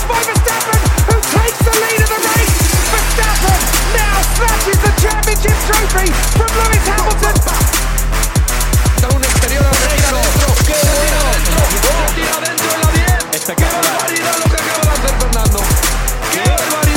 [0.00, 0.80] It's by Verstappen
[1.12, 2.56] who takes the lead of the race.
[2.88, 3.60] Verstappen
[3.92, 6.08] now snatches the championship trophy
[6.40, 7.36] from Lewis Hamilton.
[9.12, 9.72] Un exterior al
[10.64, 11.20] ¡Qué bueno!
[11.68, 12.88] Se tira dentro la
[13.28, 13.44] 10.
[13.44, 15.60] ¡Qué barbaridad lo que acaba de hacer Fernando!
[16.32, 16.89] ¡Qué barbaridad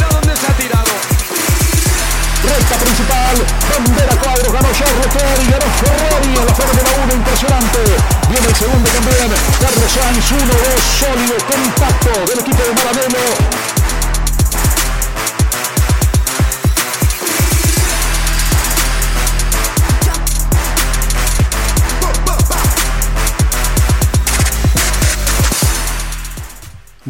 [2.79, 3.35] Principal,
[3.69, 7.79] bandera cuadro, ganó Charles Leclerc y ganó Ferrari en la Fórmula 1, impresionante.
[8.29, 10.47] Viene el segundo también, Carlos Sainz, 1-2,
[10.99, 13.72] sólido, compacto del equipo de Maranello.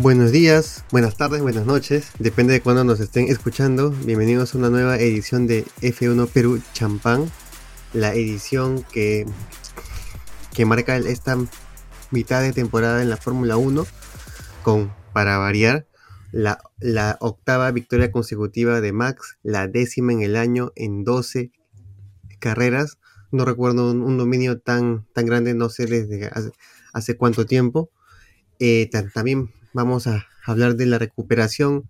[0.03, 3.91] Buenos días, buenas tardes, buenas noches, depende de cuándo nos estén escuchando.
[3.91, 7.31] Bienvenidos a una nueva edición de F1 Perú Champán,
[7.93, 9.25] la edición que,
[10.53, 11.37] que marca esta
[12.11, 13.87] mitad de temporada en la Fórmula 1,
[14.61, 15.87] con, para variar,
[16.33, 21.49] la, la octava victoria consecutiva de Max, la décima en el año en 12
[22.39, 22.97] carreras.
[23.31, 26.29] No recuerdo un, dominio tan, tan grande, no sé desde
[26.91, 27.89] hace, cuánto tiempo.
[28.59, 31.89] Eh, ta- también vamos a hablar de la recuperación,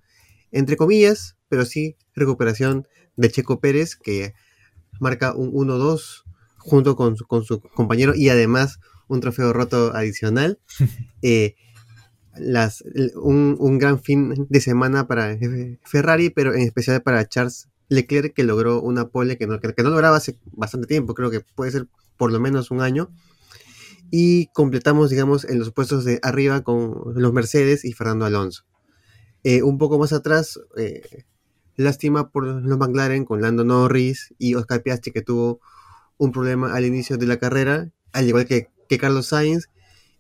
[0.51, 4.33] entre comillas, pero sí recuperación de Checo Pérez, que
[4.99, 6.23] marca un 1-2
[6.57, 10.59] junto con su, con su compañero y además un trofeo roto adicional.
[11.25, 11.55] Eh,
[12.35, 12.83] las,
[13.15, 15.37] un, un gran fin de semana para
[15.85, 19.83] Ferrari, pero en especial para Charles Leclerc, que logró una pole que no, que, que
[19.83, 23.09] no lograba hace bastante tiempo, creo que puede ser por lo menos un año.
[24.15, 28.63] Y completamos, digamos, en los puestos de arriba con los Mercedes y Fernando Alonso.
[29.43, 31.25] Eh, un poco más atrás, eh,
[31.75, 35.59] lástima por los McLaren con Lando Norris y Oscar Piastri que tuvo
[36.17, 39.69] un problema al inicio de la carrera, al igual que, que Carlos Sainz.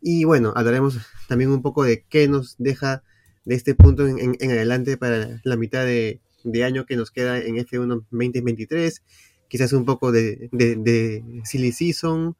[0.01, 0.97] Y bueno, hablaremos
[1.29, 3.03] también un poco de qué nos deja
[3.45, 7.11] de este punto en, en- en adelante para la mitad de, de año que nos
[7.11, 9.03] queda en F1 2023.
[9.49, 12.35] Quizás un poco de, de, de Silly Season.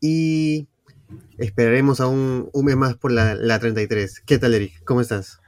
[0.00, 0.68] Y
[1.38, 4.20] esperaremos aún un mes más por la, la 33.
[4.26, 4.82] ¿Qué tal, Eric?
[4.84, 5.40] ¿Cómo estás?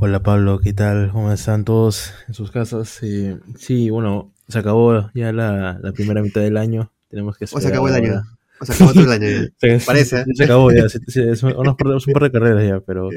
[0.00, 1.10] Hola Pablo, ¿qué tal?
[1.12, 2.98] ¿Cómo están todos en sus casas?
[3.02, 6.90] Eh, sí, bueno, se acabó ya la, la primera mitad del año.
[7.08, 8.08] Tenemos que O se acabó el año.
[8.14, 8.24] ahora.
[8.60, 9.28] O se acabó todo el año.
[9.62, 9.78] ya.
[9.78, 10.24] Se, Parece, ¿eh?
[10.34, 10.88] se acabó ya.
[10.88, 13.08] se- un par de carreras ya, pero.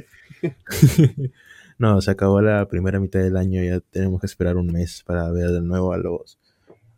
[1.78, 3.64] no, se acabó la primera mitad del año.
[3.64, 6.38] Ya tenemos que esperar un mes para ver de nuevo a los.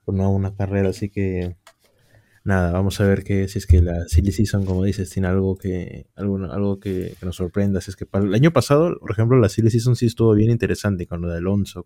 [0.04, 1.56] Por nuevo una carrera, así que.
[2.44, 5.58] Nada, vamos a ver que si es que la Silly Season, como dices, tiene algo
[5.58, 7.82] que algo, algo que, que nos sorprenda.
[7.82, 10.52] Si es que para el año pasado, por ejemplo, la Silly Season sí estuvo bien
[10.52, 11.86] interesante con lo de Alonso.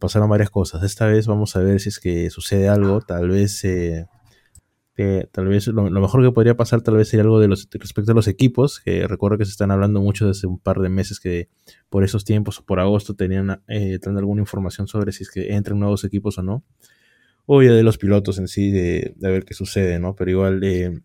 [0.00, 0.82] pasaron varias cosas.
[0.82, 3.00] Esta vez vamos a ver si es que sucede algo.
[3.00, 4.06] Tal vez eh,
[5.30, 8.14] tal vez lo, mejor que podría pasar tal vez sería algo de los respecto a
[8.14, 11.50] los equipos, que recuerdo que se están hablando mucho desde un par de meses que
[11.90, 16.04] por esos tiempos, por agosto, tenían eh, alguna información sobre si es que entran nuevos
[16.04, 16.64] equipos o no.
[17.46, 20.14] O ya de los pilotos en sí, de, de ver qué sucede, ¿no?
[20.14, 21.00] Pero igual eh,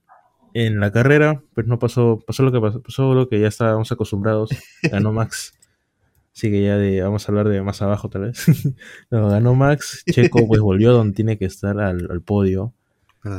[0.54, 3.92] en la carrera, pues no pasó, pasó lo que pasó, pasó lo que ya estábamos
[3.92, 4.50] acostumbrados.
[4.92, 5.54] Ganó Max.
[6.34, 8.46] Así que ya de, vamos a hablar de más abajo tal vez.
[9.12, 12.74] No, ganó Max, Checo pues volvió donde tiene que estar al, al podio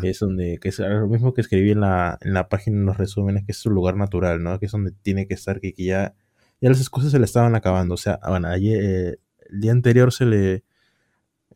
[0.00, 2.86] que es donde, que es lo mismo que escribí en la, en la página en
[2.86, 4.58] los resúmenes, que es su lugar natural, ¿no?
[4.58, 6.14] Que es donde tiene que estar, que, que ya,
[6.60, 7.94] ya las excusas se le estaban acabando.
[7.94, 9.18] O sea, bueno, ayer, eh,
[9.50, 10.64] el día anterior se le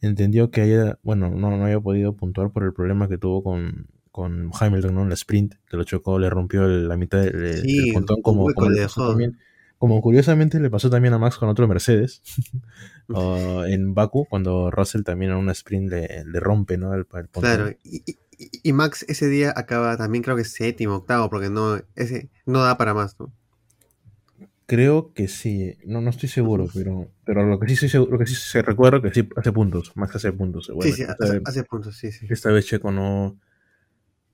[0.02, 3.86] entendió que haya, bueno, no, no había podido puntuar por el problema que tuvo con,
[4.12, 5.02] con Hamilton, ¿no?
[5.02, 8.22] En la sprint, que lo chocó, le rompió el- la mitad del, Sí, pontón, un
[8.22, 9.38] como, como le pasó también.
[9.78, 12.22] Como curiosamente le pasó también a Max con otro Mercedes
[13.66, 16.94] en Baku, cuando Russell también en una sprint le, le rompe, ¿no?
[16.94, 17.28] El, el.
[17.30, 17.70] Claro.
[17.84, 18.18] Y, y-
[18.62, 22.76] y Max ese día acaba también creo que séptimo, octavo, porque no, ese, no da
[22.76, 23.32] para más, ¿no?
[24.66, 28.18] Creo que sí, no, no estoy seguro, pero, pero lo que sí estoy seguro, lo
[28.18, 30.68] que sí se recuerda que sí hace puntos, Max hace puntos.
[30.74, 32.26] Bueno, sí, sí, hace, hace puntos, sí, sí.
[32.28, 33.38] esta vez Checo no,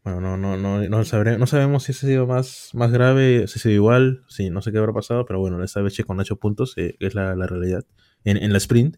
[0.04, 3.58] bueno, no, no, no, no, sabré- no sabemos si ha sido más, más grave, si
[3.58, 6.20] ha sido igual, sí, no sé qué habrá pasado, pero bueno, esta vez Checo no
[6.20, 7.84] ha hecho puntos, eh, que es la, la realidad,
[8.24, 8.96] en, en la sprint.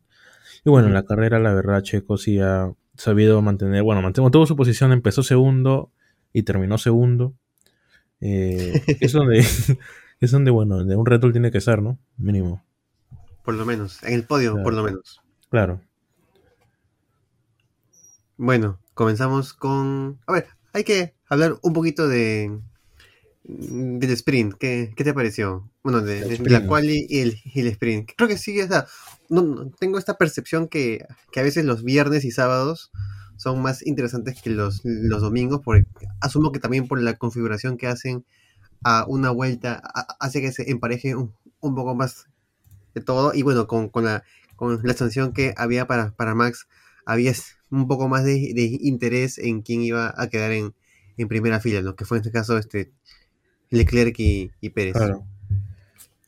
[0.64, 4.46] Y bueno, en la carrera, la verdad, Checo sí ha sabido mantener, bueno, mantuvo mantuvo
[4.46, 5.90] su posición, empezó segundo
[6.32, 7.34] y terminó segundo.
[8.20, 9.44] Eh, es donde,
[10.24, 11.98] es donde, bueno, de un reto tiene que estar, ¿no?
[12.16, 12.64] Mínimo.
[13.44, 14.64] Por lo menos, en el podio, Claro.
[14.64, 15.20] por lo menos.
[15.50, 15.80] Claro.
[18.36, 20.18] Bueno, comenzamos con...
[20.26, 22.58] A ver, hay que hablar un poquito de
[23.46, 24.54] del sprint.
[24.58, 25.70] ¿Qué, qué te pareció?
[25.82, 28.10] Bueno, de, la quali y el, y el sprint.
[28.16, 28.86] Creo que sí, o sea,
[29.28, 32.90] no- no- tengo esta percepción que, que a veces los viernes y sábados
[33.36, 37.86] son más interesantes que los, los domingos, porque asumo que también por la configuración que
[37.86, 38.24] hacen
[38.84, 42.26] a una vuelta a- hace que se empareje un, un poco más
[42.94, 43.34] de todo.
[43.34, 44.22] Y bueno, con, con la,
[44.56, 46.68] con la sanción que había para, para Max,
[47.06, 47.32] había
[47.70, 50.74] un poco más de, de interés en quién iba a quedar en,
[51.16, 51.96] en primera fila, ¿no?
[51.96, 52.92] Que fue en este caso este
[53.70, 54.94] Leclerc y, y Pérez.
[54.94, 55.26] Claro.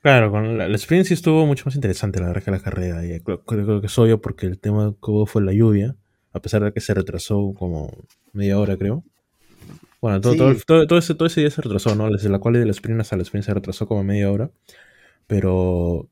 [0.02, 3.04] Claro, con la, la sprint sí estuvo mucho más interesante la verdad que la carrera.
[3.04, 5.96] Y creo, creo que es obvio porque el tema que hubo fue la lluvia,
[6.32, 7.90] a pesar de que se retrasó como
[8.32, 9.02] media hora, creo.
[10.06, 10.38] Bueno, todo, Sí.
[10.38, 12.10] todo, todo, todo ese, todo ese día se retrasó, ¿no?
[12.10, 14.50] Desde la cual de la sprint hasta la sprint se retrasó como media hora.
[15.26, 16.10] Pero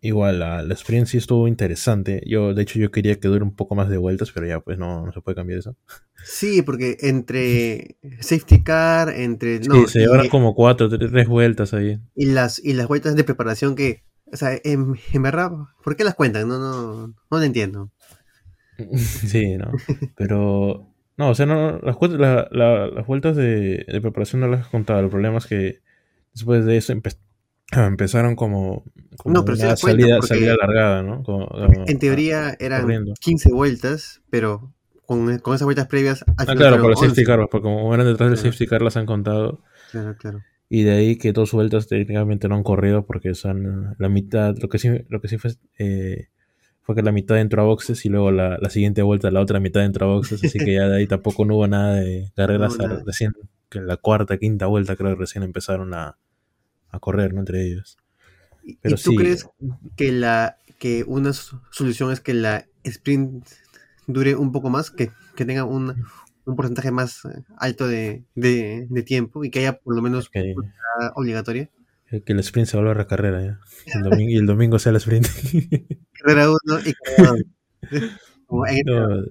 [0.00, 2.22] igual, la, la sprint sí estuvo interesante.
[2.26, 4.78] Yo, de hecho, yo quería que dure un poco más de vueltas, pero ya, pues
[4.78, 5.76] no, no se puede cambiar eso.
[6.24, 11.74] Sí, porque entre safety car, entre Sí, no, se llevaron como cuatro, tres, tres vueltas
[11.74, 11.98] ahí.
[12.14, 14.02] y las y las vueltas de preparación que,
[14.32, 15.50] o sea, en, en verdad,
[15.82, 16.48] ¿por qué las cuentan?
[16.48, 17.90] No, no, no lo entiendo.
[18.98, 19.82] Sí, ¿no?
[20.16, 24.66] Pero, no, o sea, no, las, la- la- las vueltas de, de preparación no las
[24.66, 25.00] he contado.
[25.00, 25.80] El problema es que
[26.34, 27.16] después de eso empe-
[27.72, 28.84] empezaron como,
[29.16, 31.22] como No, pero una salida, salida alargada, ¿no?
[31.22, 33.14] Como- como- En teoría eran corriendo.
[33.20, 34.72] 15 vueltas, pero
[35.06, 37.08] con, con esas vueltas previas al Ah, claro, por el 11.
[37.08, 38.52] safety car, porque como eran detrás del Claro.
[38.52, 39.60] safety car las han contado.
[39.90, 40.40] Claro, claro.
[40.68, 44.70] Y de ahí que dos vueltas técnicamente no han corrido porque son la mitad, lo
[44.70, 46.28] que sí, lo que sí fue, eh,
[46.82, 49.60] fue que la mitad entró a boxes y luego la, la siguiente vuelta la otra
[49.60, 52.78] mitad entró a boxes, así que ya de ahí tampoco no hubo nada de carreras,
[52.78, 53.02] No nada.
[53.06, 53.32] recién,
[53.70, 56.18] que en la cuarta, quinta vuelta creo que recién empezaron a,
[56.90, 57.40] a correr, ¿no?
[57.40, 57.98] Entre ellos.
[58.64, 59.16] ¿Y, Pero y tú sí.
[59.16, 59.46] crees
[59.96, 63.46] que la que una so- solución es que la sprint
[64.06, 65.94] dure un poco más, que, que tenga un,
[66.44, 70.28] un porcentaje más eh, alto de, de, de tiempo y que haya por lo menos
[70.30, 71.70] Que, una obligatoria?
[72.20, 73.60] Que el sprint se vuelva a carrera ya.
[73.94, 75.26] El domingo, y el domingo sea el sprint.
[76.22, 77.32] Carrera 1 y carrera
[77.90, 78.10] 2.
[78.46, 79.24] Como en- No,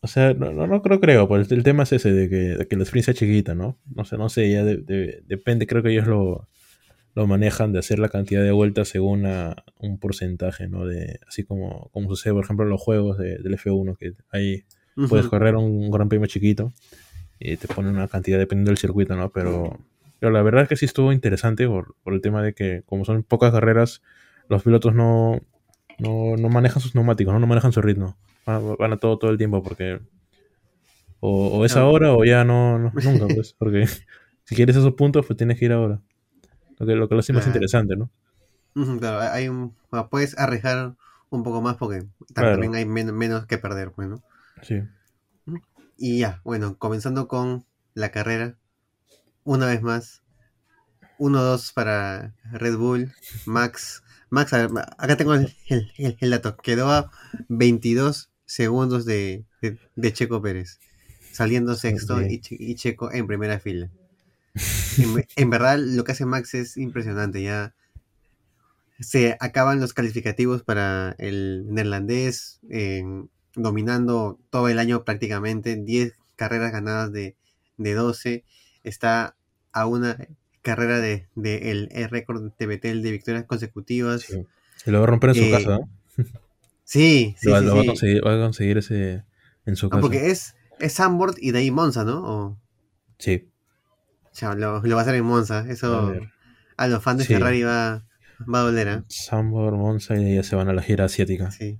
[0.00, 2.68] o sea, no, no, no creo, creo, pues el tema es ese de que, de
[2.68, 3.78] que la sprint sea chiquita, ¿no?
[3.94, 6.46] No sé, no sé, ya de- de- depende, creo que ellos lo,
[7.14, 10.84] lo manejan de hacer la cantidad de vueltas según a un porcentaje, ¿no?
[10.84, 14.64] De, así como, como sucede, por ejemplo, en los juegos de- del F1, que ahí
[15.08, 16.72] puedes correr un gran premio chiquito
[17.38, 19.30] y te ponen una cantidad dependiendo del circuito, ¿no?
[19.32, 19.78] Pero,
[20.24, 23.04] pero la verdad es que sí estuvo interesante por, por el tema de que como
[23.04, 24.00] son pocas carreras,
[24.48, 25.38] los pilotos no,
[25.98, 27.40] no, no manejan sus neumáticos, ¿no?
[27.40, 28.16] no manejan su ritmo.
[28.46, 30.00] Van, a- van a todo todo el tiempo porque
[31.20, 31.88] o, o es Claro.
[31.88, 33.86] ahora o ya no, no- nunca, pues, porque
[34.44, 36.00] si quieres esos puntos, pues tienes que ir ahora.
[36.78, 38.10] Lo que lo, que lo hace más interesante, ¿no?
[39.00, 40.94] Claro, hay un, bueno, puedes arriesgar
[41.30, 42.52] un poco más porque Claro.
[42.52, 44.22] también hay men- menos que perder, pues, ¿no?
[44.62, 44.82] Sí.
[45.96, 48.56] Y ya, bueno, comenzando con la carrera,
[49.44, 50.22] una vez más,
[51.18, 53.12] 1-2 para Red Bull,
[53.46, 54.68] Max, Max, ver,
[54.98, 57.10] acá tengo el, el- el- el dato, quedó a
[57.48, 60.80] 22 segundos de, de- de Checo Pérez,
[61.32, 63.90] saliendo sexto y, Che- y Checo en primera fila.
[64.98, 67.74] En, en verdad, lo que hace Max es impresionante, ya
[69.00, 72.60] se acaban los calificativos para el neerlandés,
[73.56, 77.36] dominando todo el año prácticamente, 10 carreras ganadas de,
[77.76, 78.44] de 12,
[78.84, 79.36] está
[79.72, 80.16] a una
[80.62, 84.22] carrera de, de el, el récord de Betel de victorias consecutivas.
[84.22, 84.46] Sí.
[84.86, 85.88] Y lo va a romper en su Eh, casa, ¿no?
[86.84, 87.48] sí, sí.
[87.48, 89.24] lo, va- sí, lo va, a conseguir, va a conseguir ese
[89.66, 90.00] en su casa.
[90.00, 92.22] porque es, es Zandvoort y de ahí Monza, ¿no?
[92.22, 92.58] O,
[93.18, 93.48] Sí.
[94.34, 95.64] ya, lo, lo va a hacer en Monza.
[95.68, 96.14] Eso
[96.76, 97.34] a los fans de Sí.
[97.34, 98.04] Ferrari va,
[98.52, 99.04] va a doler, ¿ah?
[99.08, 101.50] Sambor, Monza y ya se van a la gira asiática.
[101.50, 101.78] Sí,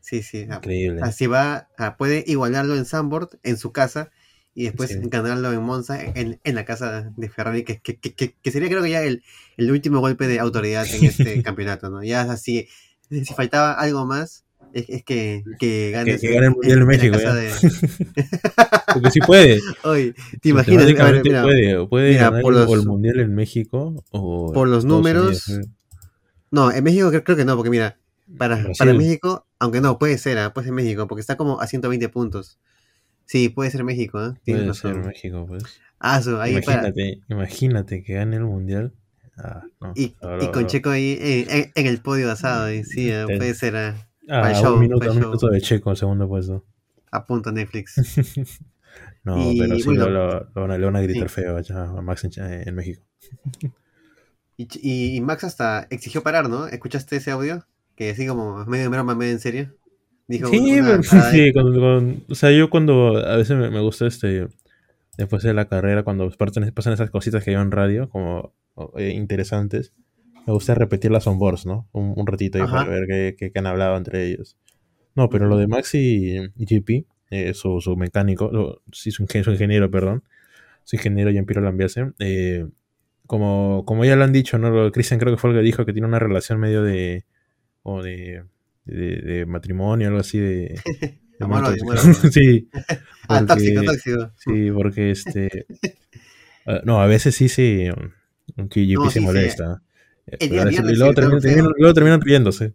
[0.00, 0.46] sí, sí.
[0.50, 1.00] ah, Increíble.
[1.02, 4.10] Así va, ah, puede igualarlo en Zandvoort, en su casa,
[4.54, 4.98] y después Sí.
[5.04, 8.90] ganarlo en Monza, en, en la casa de Ferrari, que, que, que- sería creo que
[8.90, 9.22] ya el,
[9.56, 12.02] el último golpe de autoridad en este campeonato, ¿no?
[12.02, 12.68] Ya así,
[13.10, 16.84] si faltaba algo más, es, es que, que ganes que gane el Mundial en la
[16.86, 17.34] México, casa ya.
[17.34, 17.52] de-
[18.94, 19.60] Porque sí puede.
[19.84, 20.86] Oye, ¿te imaginas?
[20.86, 21.86] Ver, mira, puede.
[21.86, 25.60] Puede mira, ganar por los- el mundial en México o por los números, ¿eh?
[26.50, 27.98] No, en México creo, creo que no, porque mira,
[28.38, 31.66] para, para México, aunque no, puede ser, ah, puede ser México, porque está como a
[31.66, 32.58] 120 puntos.
[33.30, 34.32] Sí, puede ser México, ¿eh?
[34.42, 34.94] Tienes Puede razón.
[34.94, 35.64] ser México, pues.
[36.00, 38.94] Ah, ahí para- Imagínate, imagínate que gane el mundial.
[39.36, 39.92] Ah, no.
[39.94, 43.36] Y, Ahora- y con Checo ahí en, el podio asado, y sí, ah, Sí.
[43.36, 46.64] puede ser ah, Ah, un show, minuto, un minuto de Checo, segundo puesto.
[47.12, 47.94] a punto Netflix.
[49.24, 51.34] No, Y, pero sí bueno, lo, lo- lo van le van a gritar sí.
[51.42, 52.32] feo a Max en,
[52.68, 53.02] en México.
[54.56, 56.66] Y, Max hasta exigió parar, ¿no?
[56.66, 57.66] ¿Escuchaste ese audio?
[57.94, 59.76] Que así como medio broma, medio en serio.
[60.28, 64.46] Dijo Sí, una sí, cuando- o sea, yo cuando a veces me, me gusta este,
[65.16, 68.52] después de la carrera, cuando pasan, pasan esas cositas que yo en radio, como
[68.96, 69.92] eh, interesantes,
[70.46, 71.88] me gusta repetir las onboards, ¿no?
[71.92, 72.76] Un, un ratito ahí Ajá.
[72.84, 74.56] para ver qué, qué- qué han hablado entre ellos.
[75.14, 79.24] No, pero lo de Max y, y GP, eh, su, su mecánico, lo- sí, su,
[79.24, 80.22] ingen- su ingeniero, perdón,
[80.84, 82.66] su ingeniero Jean-Pierre Lambiase, eh,
[83.26, 84.90] como, como ya lo han dicho, ¿no?
[84.92, 87.24] Christian creo que fue el que dijo que tiene una relación medio de.
[87.82, 88.44] o de.
[88.88, 90.80] De, de matrimonio, algo así de.
[91.38, 91.46] de
[92.32, 92.68] sí.
[93.30, 94.32] Ah, porque- tóxico, tóxico.
[94.38, 95.66] Sí, porque este.
[96.66, 97.88] ah, no, a veces sí, sí.
[98.56, 99.82] um, Que GP No, se sí, molesta.
[100.26, 102.72] Eh, día veces- y luego, terminan, luego terminan riéndose.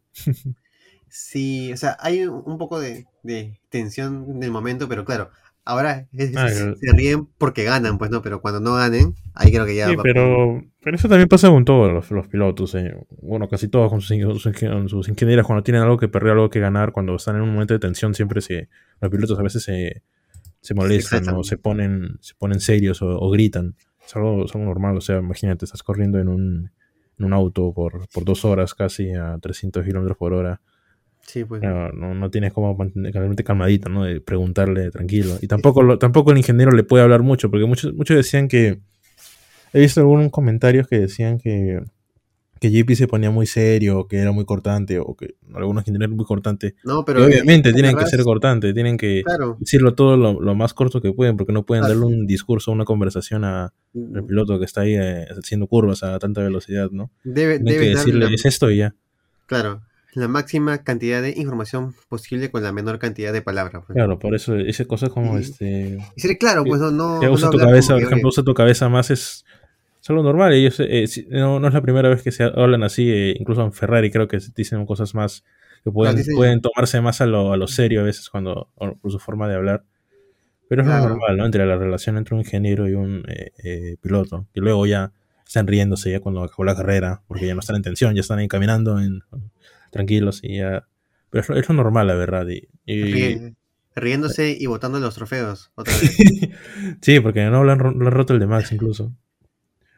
[1.10, 5.32] Sí, o sea, hay un un poco de, de tensión en el momento, pero claro,
[5.66, 9.66] ahora es- Ah, se, ríen porque ganan, pues no, pero cuando no ganen, ahí creo
[9.66, 12.76] que ya Sí, va- pero, pero eso también pasa con todos los, los pilotos.
[12.76, 12.96] eh.
[13.22, 14.54] Bueno, casi todos con sus, sus,
[14.92, 17.74] sus ingenieros, cuando tienen algo que perder, algo que ganar, cuando están en un momento
[17.74, 18.70] de tensión, siempre se,
[19.02, 20.04] los pilotos a veces se,
[20.62, 23.76] se molestan o se ponen, se ponen serios o, o gritan.
[24.06, 24.98] Es algo, es algo normal.
[24.98, 26.72] O sea, imagínate, estás corriendo en un,
[27.20, 30.60] en un auto por, por dos horas casi a 300 kilómetros por hora.
[31.26, 31.62] Sí, pues.
[31.64, 34.04] No, no, no tienes como mantenerte calmadito, ¿no?
[34.04, 35.38] De preguntarle tranquilo.
[35.42, 38.80] Y tampoco, lo- tampoco el ingeniero le puede hablar mucho, porque muchos, muchos decían que.
[39.76, 41.82] He visto algunos comentarios que decían que,
[42.60, 46.26] que JP se ponía muy serio, que era muy cortante, o que algunos ingenieros muy
[46.26, 46.76] cortante.
[46.84, 47.26] No, Y pero.
[47.26, 49.58] obviamente eh, tienen que ser cortantes, tienen que Claro.
[49.60, 52.86] decirlo todo lo, lo más corto que pueden, porque no pueden darle un discurso, una
[52.86, 53.74] conversación a-
[54.16, 57.10] al piloto que está ahí eh, haciendo curvas a tanta velocidad, ¿no?
[57.24, 58.94] Debe, Tienen debe decirle, es esto y ya.
[59.48, 59.82] claro,
[60.16, 63.84] la máxima cantidad de información posible con la menor cantidad de palabras.
[63.86, 63.96] pues.
[63.96, 65.44] Claro, por eso, ese cosa como Sí.
[65.52, 65.98] este.
[66.16, 66.92] Y ser claro, pues no.
[66.92, 69.46] no que no usa tu cabeza, por ejemplo, oye, usa tu cabeza más es,
[70.02, 70.54] es algo normal.
[70.54, 73.64] Ellos eh, si- no, no es la primera vez que se hablan así, eh, incluso
[73.64, 75.44] en Ferrari creo que dicen cosas más
[75.84, 79.20] que pueden, pueden tomarse más a lo, a lo serio a veces cuando por su
[79.20, 79.84] forma de hablar.
[80.70, 81.10] Pero es lo Claro.
[81.10, 81.46] normal, ¿no?
[81.46, 84.48] Entre la relación entre un ingeniero y un eh, eh, piloto.
[84.54, 85.12] Que luego ya
[85.46, 88.40] están riéndose ya cuando acabó la carrera, porque ya no están en tensión, ya están
[88.40, 89.22] ahí caminando en,
[89.94, 90.86] tranquilos y ya.
[91.30, 92.46] Pero es, lo- es lo normal, la verdad.
[92.50, 93.56] Y, y-
[93.96, 96.18] riéndose y botando los trofeos otra vez.
[97.02, 99.16] sí, porque no lo han, ro- lo han roto el de Max incluso.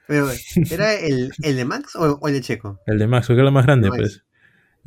[0.08, 0.28] Pero,
[0.72, 2.80] ¿era el, el de Max o, o el de Checo?
[2.86, 4.22] El de Max, porque era el más grande, El pues.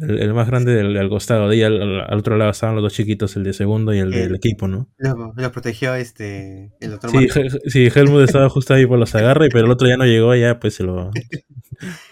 [0.00, 1.48] El, el más grande del, del costado.
[1.48, 4.12] Ahí al, al- al otro lado estaban los dos chiquitos, el de segundo y el
[4.12, 4.88] del El- equipo, ¿no?
[4.98, 7.16] Lo, lo protegió este el doctor Sí.
[7.28, 10.04] Hel- sí, Helmut estaba justo ahí por los agarra, y pero el otro ya no
[10.04, 11.10] llegó, ya pues se lo,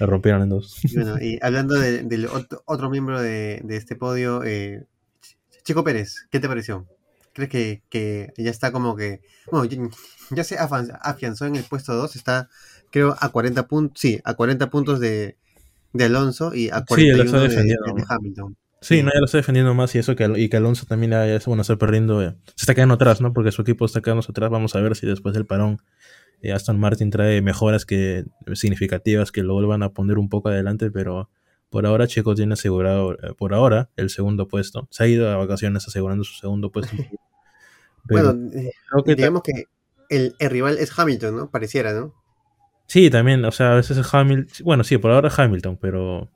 [0.01, 0.79] lo rompieron en dos.
[0.85, 2.29] Y bueno, y hablando de- del
[2.67, 4.85] otro, miembro de, de este podio, eh,
[5.23, 6.87] Ch- Chico Pérez, ¿qué te pareció?
[7.33, 9.21] ¿Crees que, que ya está como que...
[9.51, 9.79] Bueno, ya,
[10.31, 12.49] ya se afianzó en el puesto 2, está
[12.91, 15.37] creo a 40 puntos, sí, a 40 puntos de,
[15.93, 18.57] de Alonso y a Sí, él lo 41 está de, Hamilton.
[18.81, 19.03] Sí, Sí.
[19.03, 21.39] no, ya lo está defendiendo más y eso que, y que Alonso también ya, ya
[21.47, 23.33] bueno, está perdiendo, eh, se está quedando atrás, ¿no?
[23.33, 24.49] Porque su equipo está quedando atrás.
[24.51, 25.81] Vamos a ver si después del parón
[26.43, 28.25] eh, Aston Martin trae mejoras que
[28.55, 31.31] significativas que lo vuelvan a poner un poco adelante, pero
[31.71, 34.89] por ahora Checo tiene asegurado, eh, por ahora, el segundo puesto.
[34.91, 36.97] Se ha ido a vacaciones asegurando su segundo puesto.
[38.09, 39.65] Pero Bueno, creo que digamos que
[40.09, 41.51] el, el rival es Hamilton, ¿no?
[41.51, 42.15] Pareciera, ¿no?
[42.87, 44.65] Sí, también, o sea, a veces es Hamilton.
[44.65, 46.31] Bueno, sí, por ahora Hamilton, pero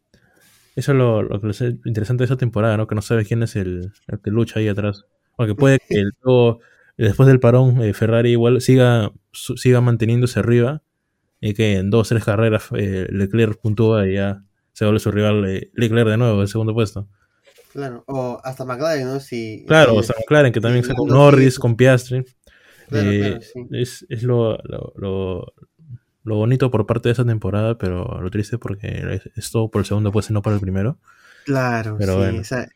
[0.74, 2.86] eso es lo, lo que es interesante de esa temporada, ¿no?
[2.86, 5.04] Que no sabes quién es el, el que lucha ahí atrás.
[5.36, 6.60] Porque puede que luego,
[7.04, 10.82] después del parón, eh, Ferrari igual siga, su- siga manteniéndose arriba
[11.40, 15.44] y que en dos, tres carreras eh, Leclerc puntúa y ya se vuelve su rival
[15.48, 17.08] eh, Leclerc de nuevo, el segundo puesto.
[17.72, 19.20] Claro, o hasta McLaren, ¿no?
[19.20, 22.24] Si, Claro, si- sea, McLaren, que también sí, Norris, con Piastri.
[22.88, 23.66] Claro, claro, sí.
[23.70, 25.54] es, es lo, lo, lo-
[26.24, 29.80] lo bonito por parte de esa temporada, pero lo triste porque es, es todo por
[29.80, 30.98] el segundo puesto y no para el primero.
[31.44, 32.18] Claro, Pero sí.
[32.18, 32.40] bueno.
[32.40, 32.68] o sea,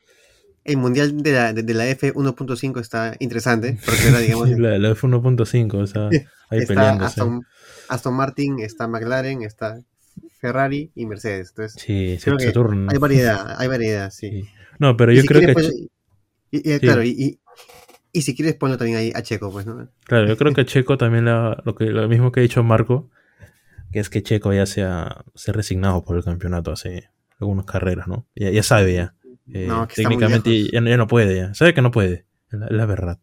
[0.64, 4.90] el mundial de la, de, de la F1.5 está interesante, porque ahora, digamos, La, la
[4.90, 6.08] F1.5, o sea,
[6.50, 7.06] ahí está peleándose.
[7.20, 7.42] Aston,
[7.88, 9.80] Aston Martin, está McLaren, está
[10.40, 11.50] Ferrari y Mercedes.
[11.50, 12.18] Entonces, Sí,
[12.52, 12.90] turnan.
[12.90, 14.30] hay variedad, hay variedad, sí.
[14.30, 14.48] Sí.
[14.78, 15.72] No, pero yo si creo que pues,
[16.50, 17.40] y- Claro, y,
[18.12, 19.88] y, si quieres ponlo también ahí a Checo, pues, ¿no?
[20.04, 23.10] Claro, yo creo que Checo también la- lo, que, lo mismo que ha dicho Marco,
[23.92, 27.66] que es que Checo ya se ha, se ha resignado por el campeonato hace algunas
[27.66, 28.26] carreras, ¿no?
[28.36, 29.14] Ya, ya sabe ya.
[29.52, 31.54] Eh, No, que técnicamente ya, no- ya no puede, ya.
[31.54, 33.18] Sabe que no puede, es la, la verdad.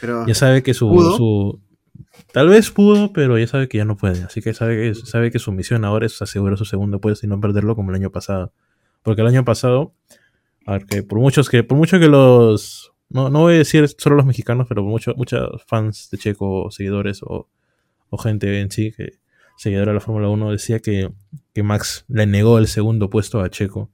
[0.00, 1.60] Pero Ya sabe que su, su-
[2.32, 4.22] Tal vez pudo, pero ya sabe que ya no puede.
[4.24, 7.28] Así que sabe que, sabe que su misión ahora es asegurar su segundo puesto y
[7.28, 8.52] no perderlo como el año pasado.
[9.02, 9.94] Porque el año pasado,
[10.66, 12.92] a ver, que por muchos que, por mucho que los.
[13.10, 17.20] No, no voy a decir solo los mexicanos, pero muchos muchos fans de Checo, seguidores
[17.22, 17.48] o,
[18.10, 19.12] o gente en sí, que
[19.56, 21.12] seguidora de la Fórmula 1, decía que,
[21.52, 23.90] que Max le negó el segundo puesto a Checo.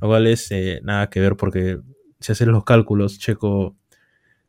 [0.00, 1.78] Lo cual es eh, nada que ver porque
[2.20, 3.76] si haces los cálculos, Checo.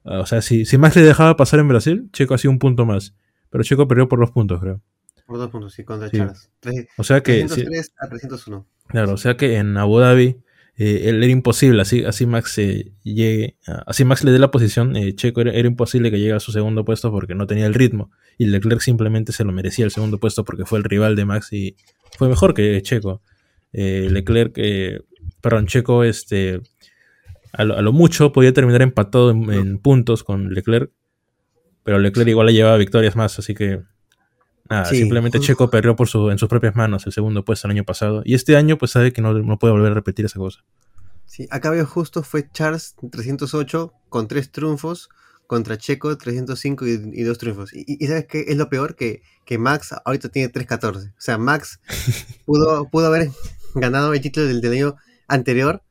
[0.06, 2.86] ah, O sea, si, si Max le dejaba pasar en Brasil, Checo hacía un punto
[2.86, 3.16] más.
[3.50, 4.82] Pero Checo perdió por dos puntos, creo.
[5.26, 6.18] por dos puntos, sí, contra Sí.
[6.18, 6.50] Charles.
[6.60, 8.66] Tres- O sea que, sí, 303 a 301.
[8.88, 10.38] claro, o sea que en Abu Dhabi
[10.78, 15.16] eh, era imposible, así, así Max eh, llegue, así Max le dé la posición, eh,
[15.16, 18.12] Checo era, imposible que llegue a su segundo puesto porque no tenía el ritmo.
[18.38, 21.52] Y Leclerc simplemente se lo merecía el segundo puesto porque fue el rival de Max
[21.52, 21.76] y
[22.18, 23.22] fue mejor que Checo.
[23.74, 24.58] Leclerc,
[25.42, 26.62] perdón, Checo, este,
[27.54, 30.92] a lo, mucho podía terminar empatado en, puntos con Leclerc,
[31.84, 33.82] pero Leclerc igual le llevaba victorias más, así que
[34.70, 37.84] nada, simplemente Checo perdió por su, en sus propias manos el segundo puesto el año
[37.84, 38.22] pasado.
[38.26, 40.64] Y este año pues sabe que no, no puede volver a repetir esa cosa.
[41.26, 45.10] Sí, acá veo justo fue Charles 308 con tres triunfos
[45.48, 47.72] contra Checo 305 y, dos triunfos.
[47.74, 51.10] Y, sabes qué es lo peor que, que Max ahorita tiene 314.
[51.10, 51.80] O sea, Max
[52.46, 53.30] pudo, pudo haber
[53.76, 54.96] ganado el título del, del año
[55.28, 55.84] anterior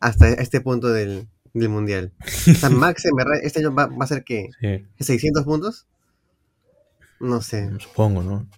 [0.00, 2.12] hasta este punto del, mundial.
[2.20, 4.48] O sea, Max en verdad este año va, a ser que
[4.98, 5.86] 600 puntos.
[7.20, 7.70] No sé.
[7.78, 8.48] Supongo, ¿no?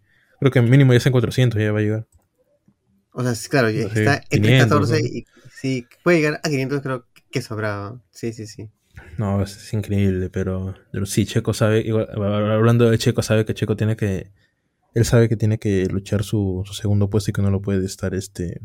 [0.40, 2.06] Creo que mínimo ya está en 400, ya va a llegar.
[3.12, 8.00] O sea, claro, está entre 14 y si puede llegar a 500, creo que sobraba.
[8.11, 8.71] Sí, sí, sí.
[9.18, 11.85] No, es, increíble, pero, pero, sí, Checo sabe,
[12.16, 14.33] hablando de Checo, sabe que Checo tiene que,
[14.94, 17.85] él sabe que tiene que luchar su, su segundo puesto y que no lo puede
[17.85, 18.61] estar este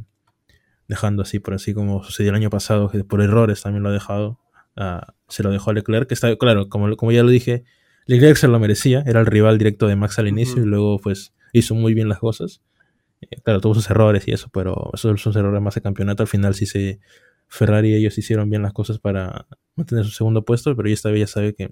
[0.90, 3.94] dejando así, por así como sucedió el año pasado, que por errores también lo ha
[3.94, 4.40] dejado,
[4.76, 7.64] ah, se lo dejó a Leclerc, que está, claro, como, como ya lo dije,
[8.08, 11.32] Leclerc se lo merecía, era el rival directo de Max al inicio y luego pues
[11.54, 12.62] hizo muy bien las cosas.
[13.22, 16.24] Eh, claro, tuvo sus errores y eso, pero esos son errores más de campeonato.
[16.24, 17.00] Al final sí se
[17.48, 21.12] Ferrari y ellos hicieron bien las cosas para mantener su segundo puesto, pero ya esta
[21.12, 21.72] vez ya sabe que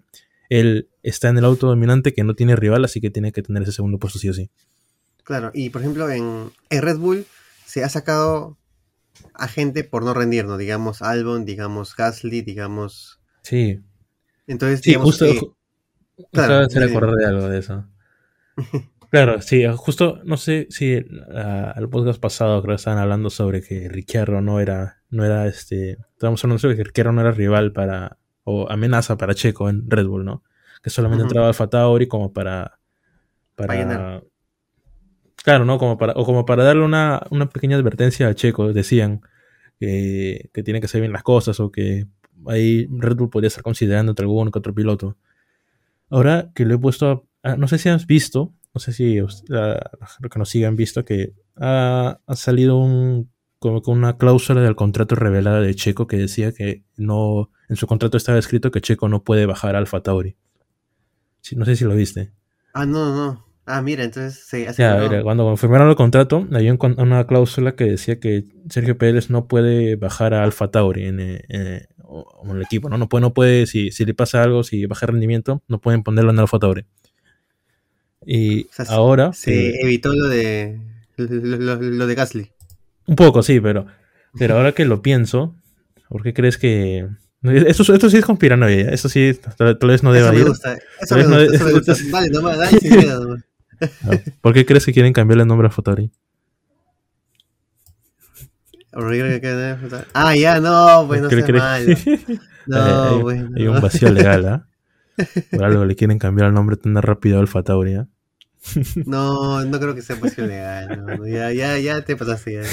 [0.49, 3.63] él está en el auto dominante que no tiene rival, así que tiene que tener
[3.63, 4.49] ese segundo puesto sí o sí.
[5.23, 7.25] Claro, y por ejemplo en, en Red Bull
[7.65, 8.57] se ha sacado
[9.33, 10.57] a gente por no rendir, ¿no?
[10.57, 13.19] Digamos Albon, digamos Gasly, digamos...
[13.43, 13.81] Sí.
[14.47, 15.25] Entonces, sí, justo...
[16.31, 17.85] Claro, se acordar de algo de eso.
[19.11, 23.87] claro, sí, justo, no sé si al podcast pasado creo que estaban hablando sobre que
[23.87, 28.17] Ricciardo no era, no era este, estamos hablando sobre que Ricciardo no era rival para,
[28.43, 30.43] o amenaza para Checo en Red Bull, ¿no?
[30.81, 32.79] Que solamente entraba Alfa Tauri como para,
[33.55, 34.23] para,
[35.43, 35.77] Claro, ¿no?
[35.77, 37.21] Como para, o como para darle una,
[37.53, 39.21] pequeña advertencia a Checo, decían
[39.79, 42.07] que, tiene que hacer bien las cosas o que
[42.47, 45.17] ahí Red Bull podría estar considerando entre algún que otro piloto.
[46.09, 49.43] Ahora que lo he puesto, a, no sé si has visto, no sé si los
[49.43, 55.61] que nos sigan visto, que ha, salido un, como con una cláusula del contrato revelada
[55.61, 59.45] de Checo que decía que no, en su contrato estaba escrito que Checo no puede
[59.45, 60.35] bajar a Alfa Tauri.
[61.55, 62.31] no sé si lo viste.
[62.73, 63.46] Ah, no, no.
[63.69, 64.65] Ah, mira, entonces sí,
[65.23, 70.33] cuando firmaron el contrato, había una cláusula que decía que Sergio Pérez no puede bajar
[70.33, 71.87] a Alfa Tauri en, eh, eh,
[72.49, 72.97] el equipo, ¿no?
[72.97, 76.31] No puede, no puede si, si le pasa algo, si baja rendimiento, no pueden ponerlo
[76.31, 76.85] en Alfa Tauri.
[78.25, 79.33] Y ahora.
[79.33, 80.79] Se evitó lo de.
[81.17, 82.49] Lo, de Gasly.
[83.05, 83.87] Un poco, sí, pero.
[84.39, 85.55] Pero ahora que lo pienso,
[86.07, 87.05] ¿por qué crees que.?
[87.43, 90.43] Esto, esto sí es conspiranoia, eso sí, tal, vez no deba ir.
[90.43, 91.95] Me gusta, eso me gusta, eso me gusta.
[92.11, 93.37] Dale, no, dale sin miedo.
[94.41, 96.11] ¿Por qué crees que quieren cambiarle el nombre a Fotori?
[100.13, 101.97] Ah, ya, no, pues no sé mal.
[102.67, 102.83] No,
[103.15, 103.49] hay, bueno.
[103.55, 104.67] hay un vacío legal, ¿ah?
[105.51, 108.07] Por algo le quieren cambiar el nombre tan rápido a Alfa Tauri, ¿ah?
[109.05, 111.05] No, no creo que sea vacío legal.
[111.05, 112.55] No, ya, ya, ya te pasaste.
[112.55, 112.63] Ya.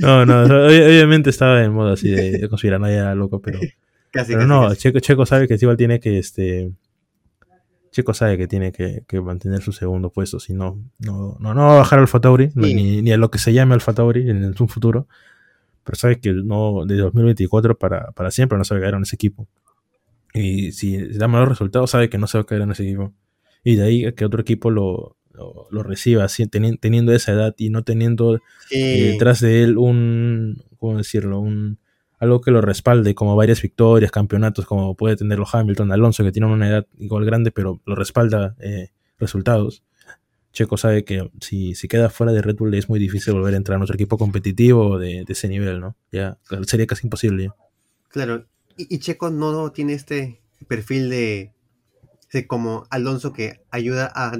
[0.00, 3.60] no, no, obviamente estaba en modo así de, de conspiranoia loco, pero.
[4.10, 6.72] Casi, pero no, Checo, Checo sabe que igual tiene que este
[7.96, 11.78] Checo sabe que tiene que, mantener su segundo puesto, si no, no, no, va a
[11.78, 15.08] bajar al Fatauri, ni, a lo que se llame al Fatauri en, un futuro,
[15.82, 19.02] pero sabe que no, de 2024 para, para siempre no se va a caer en
[19.02, 19.48] ese equipo.
[20.34, 23.14] Y si da malos resultados, sabe que no se va a caer en ese equipo.
[23.64, 25.16] Y de ahí que otro equipo lo,
[25.70, 30.98] lo, reciba así, teniendo esa edad y no teniendo eh, detrás de él un, ¿cómo
[30.98, 31.40] decirlo?
[31.40, 31.78] Un,
[32.18, 36.32] algo que lo respalde, como varias victorias, campeonatos, como puede tener los Hamilton, Alonso, que
[36.32, 39.82] tienen una edad igual grande, pero lo respalda eh, resultados.
[40.52, 43.58] Checo sabe que si, si queda fuera de Red Bull es muy difícil volver a
[43.58, 45.96] entrar en otro equipo competitivo de, ese nivel, ¿no?
[46.10, 47.50] Ya sería casi imposible.
[48.08, 48.46] Claro,
[48.78, 51.52] y, Checo no tiene este perfil de,
[52.46, 54.32] como Alonso que ayuda a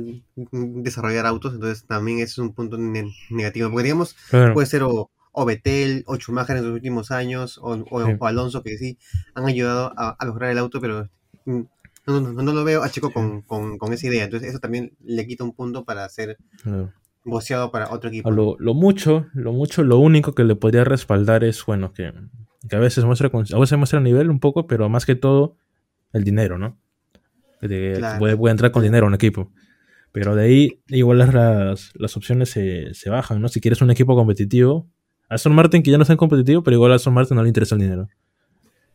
[0.53, 3.71] desarrollar autos, entonces también es un punto negativo.
[3.71, 4.17] Porque digamos,
[4.55, 8.97] puede ser o o Betel, o Schumacher en los últimos años, o, Alonso, que sí
[9.35, 11.11] han ayudado a, mejorar el auto, pero
[11.45, 11.61] mm,
[12.07, 14.25] no, lo veo a Chico con, esa idea.
[14.25, 16.39] Entonces, eso también le quita un punto para ser
[17.23, 18.31] boceado para otro equipo.
[18.31, 22.15] Lo, mucho, lo mucho, lo único que le podría respaldar es, bueno, que,
[22.73, 25.59] a veces muestra a veces muestra nivel un poco, pero más que todo,
[26.15, 26.79] el dinero, ¿no?
[27.61, 29.53] Que puede, entrar con dinero a un equipo.
[30.13, 33.49] Pero de ahí, igual las, las opciones se, se bajan, ¿no?
[33.49, 34.89] Si quieres un equipo competitivo,
[35.29, 37.49] Aston Martin que ya no es tan competitivo, pero igual a Aston Martin no le
[37.49, 38.09] interesa el dinero.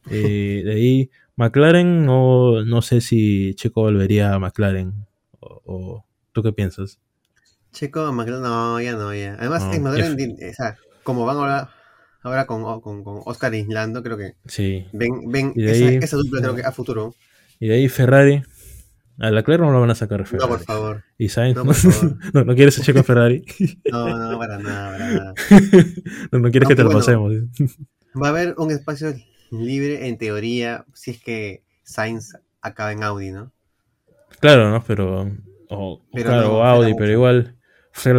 [0.10, 4.94] Eh, de ahí, McLaren, no, no sé si Checo volvería a McLaren.
[5.40, 7.00] O, o- ¿Tú qué piensas?
[7.74, 9.36] Checo, McLaren, no, ya no, ya.
[9.40, 11.70] Además, No, en McLaren, o sea, como van ahora,
[12.24, 14.86] ahora con, con, con Oscar Islando, creo que Sí.
[14.94, 17.14] ven, ven esa, ahí- esa dupla, creo que a futuro.
[17.60, 18.44] Y de ahí Ferrari.
[19.22, 20.50] A Leclerc no lo van a sacar No, Ferrari.
[20.50, 21.04] por favor.
[21.18, 22.18] Y Sainz, No, no, por favor.
[22.34, 23.46] no, no quieres a Checo en Ferrari.
[23.92, 25.34] No, no, para nada, para nada.
[26.32, 27.82] no, no quieres que te lo Aunque bueno, pasemos.
[28.22, 29.14] Va a haber un espacio
[29.52, 33.52] libre, en teoría, si es que Sainz acaba en Audi, ¿no?
[34.40, 34.84] Claro, ¿no?
[34.88, 35.32] Pero.
[35.70, 37.56] O, Pero claro, no, Audi, pero igual.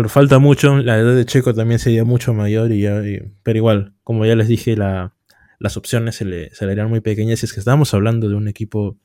[0.08, 0.76] falta mucho.
[0.78, 2.70] La edad de Checo también sería mucho mayor.
[2.70, 5.14] y, ya, y- Pero igual, como ya les dije, la,
[5.58, 7.40] las opciones se le, se le harían muy pequeñas.
[7.40, 8.96] Si es que estamos hablando de un equipo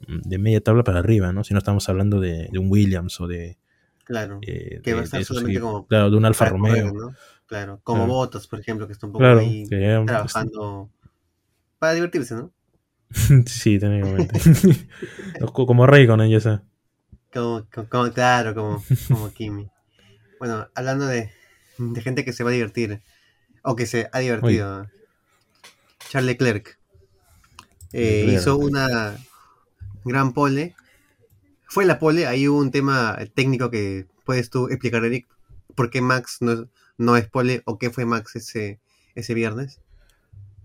[0.00, 1.42] de media tabla para arriba, ¿no?
[1.44, 3.56] Si no estamos hablando de, de un Williams o de.
[4.04, 4.38] Claro.
[4.42, 6.92] eh, Que va a estar solamente como Claro, de un Alfa Romeo.
[6.92, 7.14] ¿no?
[7.46, 7.80] Claro.
[7.82, 8.12] Como Claro.
[8.12, 10.90] Bottas, por ejemplo, que está un poco Claro, ahí que ya- trabajando
[11.78, 12.52] para divertirse, ¿no?
[13.46, 14.38] sí, técnicamente.
[15.52, 16.62] Co- como Raikkonen, ya sea.
[17.32, 19.68] Como, como- claro, como, como Kimi.
[20.38, 21.30] Bueno, hablando de,
[21.78, 23.00] de gente que se va a divertir,
[23.62, 24.86] o que se ha divertido,
[26.10, 26.78] Charles Leclerc
[27.92, 28.40] eh, Leclerc.
[28.40, 29.16] hizo una
[30.08, 30.74] gran pole.
[31.68, 35.26] Fue la pole, ahí hubo un tema técnico que puedes tú explicar, Eric,
[35.74, 36.64] por qué Max no, es-
[36.98, 38.78] no es pole o qué fue Max ese,
[39.14, 39.80] ese viernes.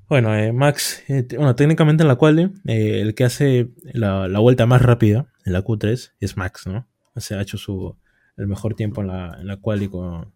[0.08, 4.40] Bueno, eh, Max, eh, bueno, técnicamente en la quali, eh, el que hace la, la
[4.40, 6.86] vuelta más rápida en la Q3 es Max, ¿no?
[7.16, 7.96] O sea, ha hecho su,
[8.38, 10.34] el mejor tiempo en la, en la quali con...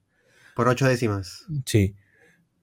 [0.55, 1.45] Por ocho décimas.
[1.65, 1.95] Sí.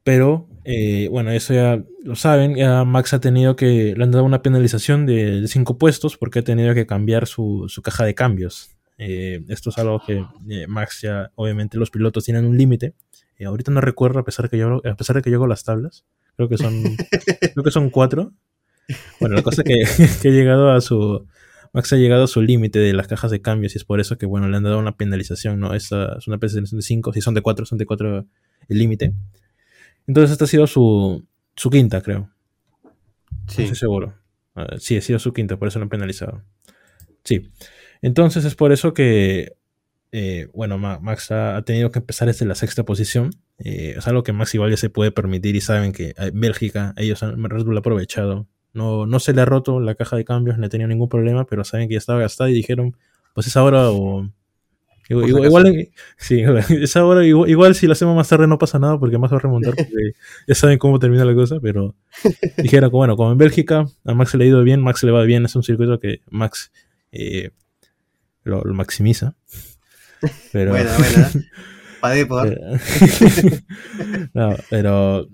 [0.04, 4.24] Pero, eh, bueno, eso ya lo saben, ya Max ha tenido que, le han dado
[4.24, 8.70] una penalización de 5 puestos porque ha tenido que cambiar su, su caja de cambios.
[8.98, 12.94] Eh, esto es algo que eh, Max ya, obviamente los pilotos tienen un límite.
[13.36, 15.64] Eh, ahorita no recuerdo, a pesar, que yo, a pesar de que yo hago las
[15.64, 16.04] tablas,
[16.36, 16.82] creo que son
[17.54, 18.32] creo que son cuatro.
[19.18, 21.26] Bueno, la cosa es que, que ha llegado a su.
[21.72, 24.18] Max ha llegado a su límite de las cajas de cambios y es por eso
[24.18, 25.74] que, bueno, le han dado una penalización, ¿no?
[25.74, 28.26] Esta es una penalización de 5, si son de 4, son de 4
[28.68, 29.14] el límite.
[30.06, 31.24] Entonces, esta ha sido su,
[31.56, 32.28] su quinta, creo.
[32.82, 32.90] No
[33.48, 33.62] Sí.
[33.62, 34.14] estoy seguro.
[34.54, 36.42] Ah, sí, ha sido su quinta, por eso lo han penalizado.
[37.24, 37.50] Sí.
[38.02, 39.54] Entonces, es por eso que,
[40.12, 43.30] eh, bueno, Ma- Max ha, ha tenido que empezar desde la sexta posición.
[43.58, 46.94] Eh, es algo que Max igual ya se puede permitir y saben que en Bélgica
[46.96, 48.46] ellos han Red Bull ha aprovechado.
[48.74, 51.44] No, no se le ha roto la caja de cambios, no ha tenido ningún problema,
[51.46, 52.96] pero saben que ya estaba gastada y dijeron,
[53.34, 54.28] pues es ahora o...
[55.08, 56.42] Igual, si igual, igual- sí,
[56.82, 59.36] es ahora, igual, igual si lo hacemos más tarde no pasa nada porque más va
[59.36, 59.92] a remontar porque
[60.46, 61.94] ya saben cómo termina la cosa, pero
[62.58, 65.22] dijeron que bueno, como en Bélgica a Max le ha ido bien, Max le va
[65.24, 66.70] bien, es un circuito que Max
[67.10, 67.50] eh,
[68.44, 69.34] lo, lo maximiza.
[70.52, 71.30] Pero, Buena, buena.
[72.00, 72.48] Pa' Depor.
[72.48, 75.28] pero- no, pero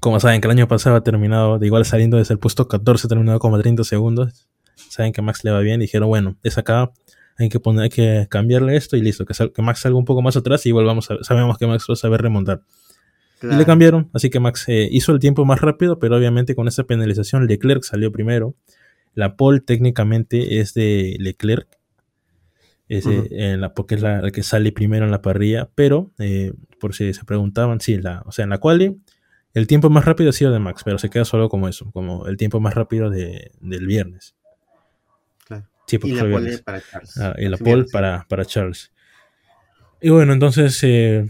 [0.00, 3.06] como saben que el año pasado ha terminado, de igual saliendo desde el puesto 14,
[3.06, 4.46] ha terminado como a 30 segundos.
[4.90, 6.90] Saben que Max le va bien, dijeron, bueno, es acá,
[7.38, 10.04] hay que poner, hay que cambiarle esto y listo, que, sal- que Max salga un
[10.04, 12.62] poco más atrás y igual vamos a- sabemos que Max va a saber remontar.
[13.42, 16.68] Y le cambiaron, así que Max eh, hizo el tiempo más rápido, pero obviamente con
[16.68, 18.54] esa penalización Leclerc salió primero.
[19.14, 21.68] La pole técnicamente es de Leclerc,
[23.30, 26.94] en la, porque es la, la que sale primero en la parrilla, pero eh, por
[26.94, 28.96] si se preguntaban, sí, la, o sea, en la quali
[29.54, 32.26] el tiempo más rápido ha sido de Max, pero se queda solo como eso, como
[32.28, 34.35] el tiempo más rápido de- del viernes.
[35.86, 36.62] Sí, Y la pole viernes.
[36.62, 37.16] para Charles.
[37.18, 38.92] Ah, y la pole para, para Charles.
[40.00, 41.26] Y bueno, entonces eh,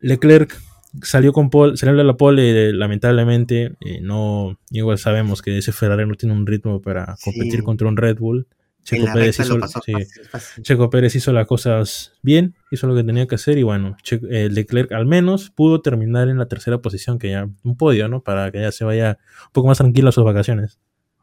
[0.00, 0.58] Leclerc
[1.02, 3.72] salió con pole, salió a la pole, eh, lamentablemente.
[3.80, 7.24] eh, no, igual sabemos que ese Ferrari no tiene un ritmo para Sí.
[7.30, 8.46] competir contra un Red Bull.
[8.82, 10.64] Checo Pérez, hizo, lo pasó sí, fácil, fácil.
[10.64, 13.98] Checo Pérez hizo las cosas bien, hizo lo que tenía que hacer y bueno,
[14.30, 18.22] eh, Leclerc al menos pudo terminar en la tercera posición, que ya un podio, ¿no?
[18.22, 19.18] Para que ya se vaya
[19.48, 20.78] un poco más tranquilo a sus vacaciones.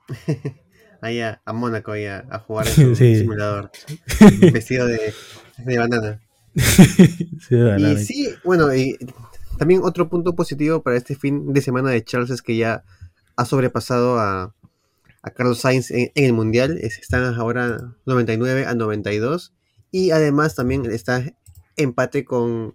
[1.05, 3.15] Ahí a, a Mónaco ahí a, a jugar en su Sí.
[3.17, 3.71] simulador.
[4.53, 5.13] vestido de,
[5.57, 6.19] de banana.
[6.55, 8.97] Sí, Y sí, bueno, y
[9.57, 12.83] también otro punto positivo para este fin de semana de Charles es que ya
[13.35, 14.55] ha sobrepasado a,
[15.21, 16.77] a Carlos Sainz en, en el Mundial.
[16.81, 19.53] Es- están ahora 99 a 92.
[19.91, 21.23] Y además también está
[21.77, 22.73] empate con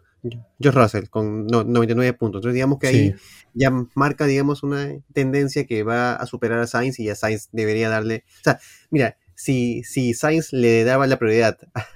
[0.61, 2.41] George Russell con no- 99 puntos.
[2.41, 3.15] Entonces digamos que ahí sí.
[3.55, 7.89] ya marca, digamos, una tendencia que va a superar a Sainz y ya Sainz debería
[7.89, 8.25] darle.
[8.41, 11.87] O sea, mira, si, si Sainz le daba la prioridad a,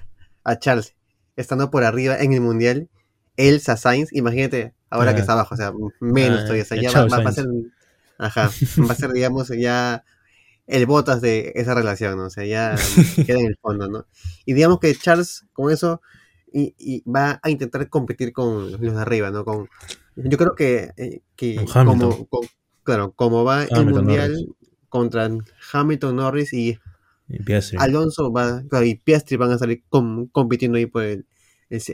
[0.43, 0.95] a Charles
[1.35, 2.89] estando por arriba en el mundial,
[3.37, 6.63] él a Sainz, imagínate ahora que está abajo, o sea, menos Ah, todavía.
[6.63, 7.45] O sea, ya va, a ser.
[8.17, 8.49] Ajá,
[8.87, 10.05] va a ser, digamos, ya
[10.67, 12.25] el botas de esa relación, ¿no?
[12.25, 12.75] O sea, ya
[13.25, 14.05] queda en el fondo, ¿no?
[14.45, 16.01] Y digamos que Charles con eso
[16.57, 19.43] y, y va a intentar competir con los de arriba, ¿no?
[19.45, 19.67] Con,
[20.15, 22.41] Yo creo que, eh, que como, co-
[22.83, 24.47] claro, como va el mundial Norris.
[24.89, 25.29] contra
[25.73, 26.77] Hamilton, Norris y
[27.27, 27.77] Y Piastri.
[27.79, 31.25] Alonso va, claro, y Piastri van a salir com- compitiendo ahí por el,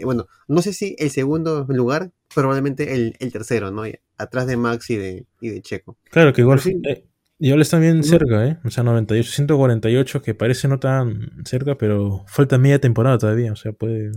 [0.04, 3.88] bueno, no sé si el segundo lugar, probablemente el, el tercero, ¿no?
[3.88, 5.97] Y Atrás de Max y de, y de Checo.
[6.12, 6.80] Claro que igual, sí.
[6.88, 7.06] eh,
[7.39, 8.04] igual están bien No.
[8.04, 8.60] cerca, ¿eh?
[8.63, 13.52] O sea, 98, 148, que parece no tan cerca, pero falta media temporada todavía.
[13.52, 14.12] O sea, puede.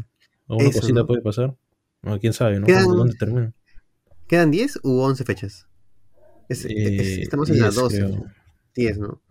[0.49, 1.07] Alguna Eso, cosita ¿no?
[1.07, 1.57] puede pasar.
[2.03, 2.67] O quién sabe, ¿no?
[2.67, 3.53] Quedan- ¿Dónde, termina?
[4.29, 5.67] ¿Quedan 10 u 11 fechas?
[6.49, 7.97] Es- es- Eh, estamos en la 10, 12.
[7.99, 8.25] creo.
[8.75, 9.23] 10, ¿no?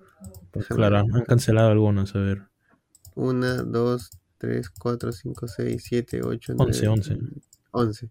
[0.51, 2.43] Pues claro, han cancelado algunas, a ver.
[3.15, 7.17] 1, 2, 3, 4, 5, 6, 7, 8, 11, 11.
[7.71, 8.09] 11.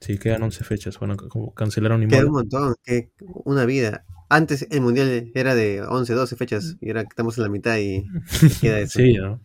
[0.00, 0.98] Sí, quedan 11 fechas.
[0.98, 3.10] Bueno, como cancelaron y Queda un montón, que
[3.44, 4.04] una vida.
[4.28, 8.04] Antes el mundial era de 11, 12 fechas y ahora estamos en la mitad y
[8.60, 8.98] queda eso.
[8.98, 9.40] Sí, ¿no?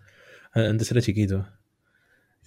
[0.53, 1.47] Antes era chiquito.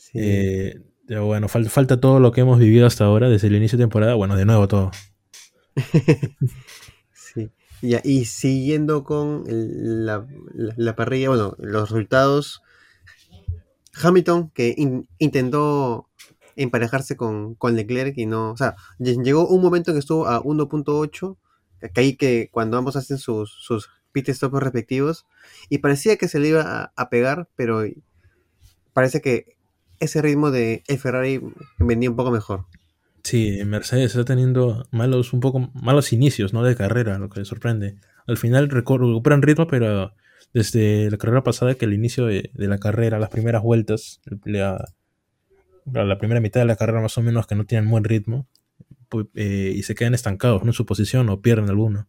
[0.00, 0.12] Sí.
[0.14, 3.76] Eh, pero bueno, fal- falta todo lo que hemos vivido hasta ahora, desde el inicio
[3.76, 4.14] de temporada.
[4.14, 4.90] Bueno, de nuevo todo.
[7.12, 7.50] Sí.
[7.82, 12.62] Ya, y siguiendo con el- la, la- la parrilla, bueno, los resultados.
[14.02, 16.08] Hamilton, que in- intentó
[16.56, 18.52] emparejarse con, con Leclerc y no.
[18.52, 21.38] O sea, lle- llegó un momento en que estuvo a 1.8,
[21.92, 25.26] que ahí que cuando ambos hacen sus, sus pit stops respectivos,
[25.68, 27.82] y parecía que se le iba a, a pegar, pero
[28.92, 29.56] parece que
[30.00, 31.40] ese ritmo de el Ferrari
[31.78, 32.66] venía un poco mejor.
[33.22, 36.62] Sí, Mercedes está teniendo malos, un poco malos inicios, ¿no?
[36.62, 37.96] De carrera, lo que sorprende.
[38.26, 40.12] Al final recu- recuperan ritmo, pero
[40.54, 44.84] desde la carrera pasada, que el inicio de, la carrera, las primeras vueltas, la,
[45.92, 48.48] la primera mitad de la carrera más o menos que no tienen buen ritmo,
[49.34, 50.68] eh, y se quedan estancados ¿no?
[50.70, 52.06] en su posición o pierden alguno.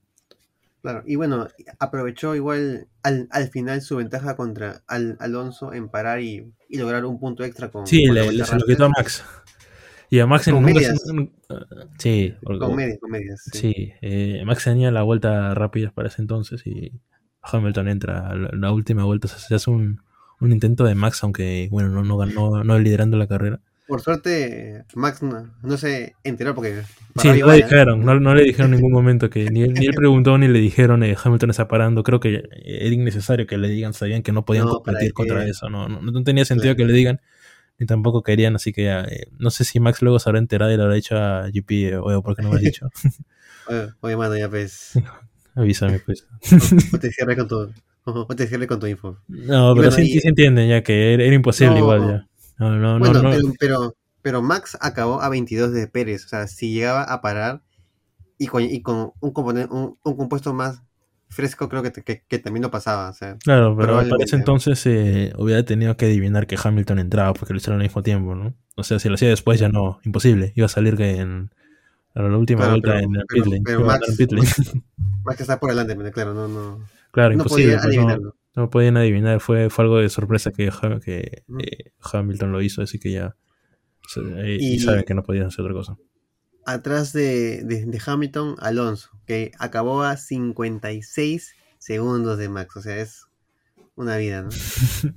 [0.82, 6.22] Claro, y bueno, aprovechó igual al, al final su ventaja contra Al- Alonso en parar
[6.22, 8.90] y, y lograr un punto extra con, Sí, con le, le- se lo quitó a
[8.90, 9.24] Max.
[10.10, 11.02] Y a Max en Con nunca medias.
[11.02, 11.30] se-
[12.00, 13.42] Sí, Con medias, con medias.
[13.52, 13.60] sí.
[13.74, 16.92] Sí, eh, Max tenía la vuelta rápida para ese entonces y
[17.44, 19.28] Hamilton entra a la, la última vuelta.
[19.28, 20.02] o sea, se hace un,
[20.40, 23.62] un intento de Max, aunque bueno, no, no ganó, no liderando la carrera.
[23.92, 26.84] Por suerte, Max no, no se enteró porque...
[27.18, 29.86] Sí, no le dijeron, no, no le dijeron en ningún momento que ni él, ni
[29.86, 32.02] él preguntó ni le dijeron eh, Hamilton está parando.
[32.02, 35.70] Creo que era innecesario que le digan, sabían que no podían competir ¿para contra eso.
[35.70, 36.88] No, no, no tenía sentido Claro.
[36.88, 37.20] que le digan,
[37.80, 40.78] ni tampoco querían, así que eh, no sé si Max luego se habrá enterado y
[40.78, 42.88] le habrá dicho a GP, eh, oye, ¿por qué no me has dicho?
[43.68, 44.94] Oye, oye, mano, ya pues...
[45.56, 46.26] Avísame, pues.
[46.94, 47.74] o te cierres con tu...
[48.06, 49.18] O te cierres con tu info.
[49.28, 52.28] No, pero bueno, sí, y- sí se entienden ya que era, era imposible igual ya.
[52.62, 53.30] No, no, bueno, no.
[53.32, 56.26] Pero, pero, pero Max acabó a 22 de Pérez.
[56.26, 57.62] O sea, si llegaba a parar
[58.38, 60.82] y con, y con un, componente, un, un compuesto más
[61.30, 63.10] fresco, creo que, que, que también lo pasaba.
[63.10, 67.34] O sea, Claro, pero para ese entonces eh, hubiera tenido que adivinar que Hamilton entraba
[67.34, 68.54] porque lo hicieron al mismo tiempo, ¿no?
[68.76, 70.54] O sea, si lo hacía después ya no, imposible.
[70.56, 71.52] Iba a salir que en
[72.14, 73.62] a la última Claro, vuelta pero- en el pit lane.
[73.66, 74.74] pero Max-.
[75.24, 76.80] Max está por delante, claro, no, no,
[77.12, 77.78] claro, no imposible.
[77.78, 78.36] podía pues, no.
[78.56, 79.40] No podían adivinar.
[79.40, 80.70] Fue, fue algo de sorpresa que,
[81.04, 81.60] que Ujú.
[81.60, 83.36] eh, Hamilton lo hizo, así que ya.
[84.18, 85.98] eh, y, Y- saben que no podían hacer otra cosa.
[86.66, 92.76] Atrás de, de, de Hamilton, Alonso, que acabó a 56 segundos de Max.
[92.78, 93.26] O sea, es
[93.96, 94.50] una vida, ¿no?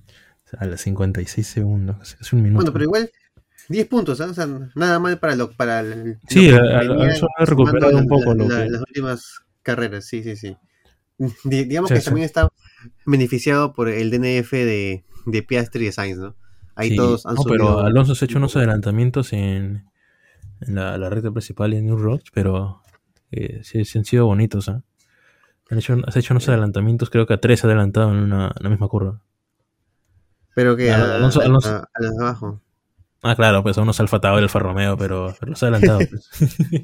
[0.59, 2.59] A las 56 segundos, es un minuto.
[2.59, 3.11] Bueno, pero igual
[3.68, 4.27] 10 puntos, ¿ah?
[4.31, 8.07] O sea, nada mal para lo para el, Sí, lo que Alonso ha recuperado un
[8.07, 10.57] poco lo la- que- las últimas carreras, sí, sí, sí.
[11.44, 12.05] Di- digamos Sí, que sí.
[12.07, 12.49] también está
[13.07, 16.35] beneficiado por el DNF de, de Piastri y de Sainz, ¿no?
[16.77, 19.85] Ahí Sí, todos han no, pero Alonso se ha hecho un unos adelantamientos en,
[20.61, 22.83] en la, la recta principal y en New Road, pero
[23.31, 24.68] eh, sí, sí han sido bonitos.
[24.68, 24.83] ¿ah?
[25.70, 28.70] Han hecho, has hecho unos adelantamientos, creo que a tres adelantado en, una, en la
[28.70, 29.20] misma curva.
[30.55, 32.61] Pero que a, Alonso- a- Alonso- a- a los de abajo.
[33.23, 36.01] Ah, claro, pues a unos Alfa Tauri, Alfa Romeo, pero, pero los ha adelantado.
[36.11, 36.29] Pues.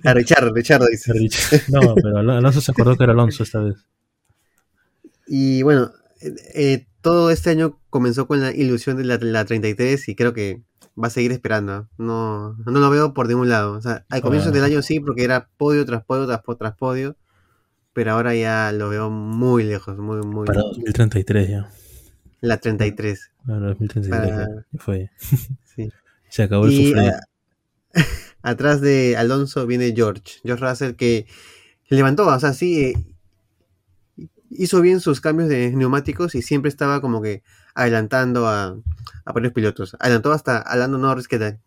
[0.07, 1.63] A Richard, Richard dice.
[1.69, 3.77] no, pero Al- Alonso se acordó que era Alonso esta vez.
[5.33, 5.93] Y bueno,
[6.55, 10.61] eh, todo este año comenzó con la ilusión de la, la 33 y creo que
[11.01, 11.89] va a seguir esperando.
[11.99, 13.75] No, no lo veo por ningún lado.
[13.75, 14.53] O sea, al comienzo Ah.
[14.53, 17.17] del año sí, porque era podio tras podio tras, tras podio,
[17.93, 20.47] pero ahora ya lo veo muy lejos, muy, muy...
[20.47, 21.71] Para 2033 ya.
[22.41, 23.31] La 33.
[23.47, 25.11] Para 2033 Para- fue.
[25.77, 25.93] Sí.
[26.29, 27.13] Se acabó el Y sufrir.
[27.13, 27.21] ah,
[28.43, 31.27] atrás de Alonso viene George, George Russell que
[31.89, 32.95] levantó, o sea, sí,
[34.51, 37.43] hizo bien sus cambios de neumáticos y siempre estaba como que
[37.75, 38.77] adelantando a,
[39.25, 39.97] a varios pilotos.
[40.01, 41.59] Adelantó hasta a Lando Norris que, ta-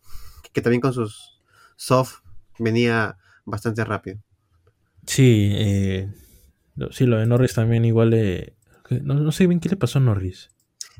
[0.52, 1.40] que también con sus
[1.76, 2.18] soft
[2.58, 4.18] venía bastante rápido.
[5.06, 6.08] Sí, eh,
[6.90, 8.54] sí, lo de Norris también igual que
[9.02, 10.50] No, no sé bien qué le pasó a Norris.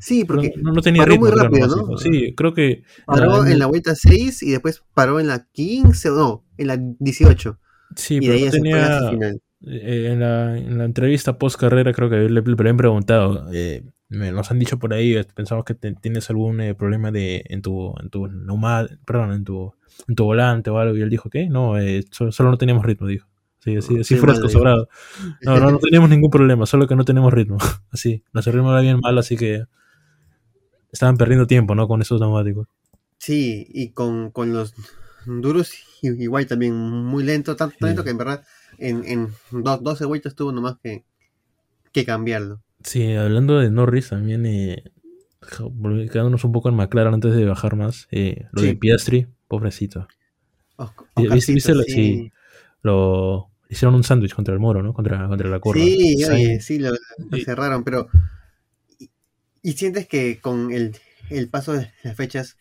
[0.00, 1.26] Sí, porque no, no tenía paró ritmo.
[1.28, 1.68] muy rápido.
[1.68, 1.96] ¿no?
[1.98, 2.82] Sí, creo que.
[3.06, 6.76] paró en la vuelta 6 y después paró en la 15 o no, en la
[6.98, 7.58] 18.
[7.96, 9.10] Sí, y pero de ahí no tenía.
[9.10, 9.42] final.
[9.66, 13.82] Eh, en, la, en la entrevista post carrera creo que le, le habían preguntado, eh,
[14.08, 17.44] me- nos han dicho por ahí, eh, pensamos que te- tienes algún eh, problema de
[17.48, 18.28] en tu en tu
[19.06, 19.74] perdón, en tu
[20.08, 22.84] en tu volante o algo y él dijo que no, eh, so- solo no teníamos
[22.84, 23.28] ritmo, dijo.
[23.60, 24.88] Sí, así, así Sí, fresco, mal, sobrado.
[25.40, 27.56] No, no, no teníamos ningún problema, solo que no tenemos ritmo.
[27.90, 29.64] Así, nuestro ritmo era bien malo, así que
[30.92, 31.88] estaban perdiendo tiempo, ¿no?
[31.88, 32.68] Con esos neumáticos.
[33.18, 34.74] Sí, y con, con los
[35.24, 35.72] duros
[36.02, 37.64] igual también muy lento, Sí.
[37.80, 38.44] lento que en verdad
[38.78, 41.04] en, en dos, 12 vueltas tuvo nomás que,
[41.92, 42.60] que cambiarlo.
[42.82, 44.84] Sí, hablando de Norris también, eh,
[46.10, 48.68] quedándonos un poco en McLaren antes de bajar más, eh, lo Sí.
[48.68, 50.06] de Piastri, pobrecito.
[50.76, 51.92] Os- ¿Viste- viste lo- sí.
[51.92, 52.32] sí.
[52.82, 54.92] Lo hicieron un sándwich contra el moro, ¿no?
[54.92, 55.82] Contra, contra la curva.
[55.82, 56.92] Sí, oye, sí, lo,
[57.44, 58.08] cerraron, pero.
[58.98, 59.10] Y,
[59.62, 60.96] y sientes que con el,
[61.30, 62.56] el paso de las fechas,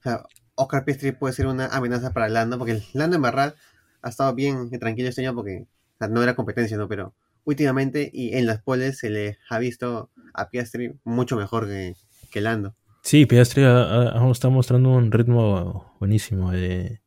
[0.00, 0.22] o sea,
[0.54, 3.54] Oscar Piastri puede ser una amenaza para Lando, porque Lando en verdad
[4.02, 5.66] ha estado bien tranquilo este año porque
[6.10, 6.88] no era competencia, ¿no?
[6.88, 11.94] Pero últimamente y en las poles se le ha visto a Piastri mucho mejor que,
[12.30, 12.74] que Lando.
[13.02, 16.52] Sí, Piastri ha- está mostrando un ritmo buenísimo.
[16.52, 17.00] eh,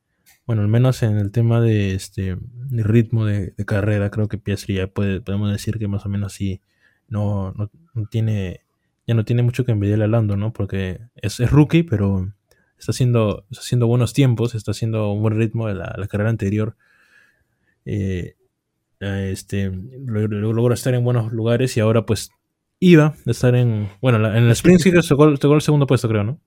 [0.48, 4.38] bueno, al menos en el tema de este de ritmo de, de carrera, creo que
[4.38, 6.62] Piastri ya puede, podemos decir que más o menos sí
[7.08, 8.62] no, no, no tiene
[9.08, 10.54] ya no tiene mucho que envidiarle a Lando, ¿no?
[10.54, 12.34] Porque es rookie, pero
[12.82, 16.30] está haciendo, está haciendo buenos tiempos, está haciendo un buen ritmo de la, la carrera
[16.32, 16.76] anterior.
[17.86, 18.36] Eh,
[19.00, 22.30] eh, este lo- lo- logró estar en buenos lugares y ahora pues
[22.80, 25.88] iba a estar en bueno la- en el sprint sí que tocó, tocó el segundo
[25.88, 26.40] puesto creo no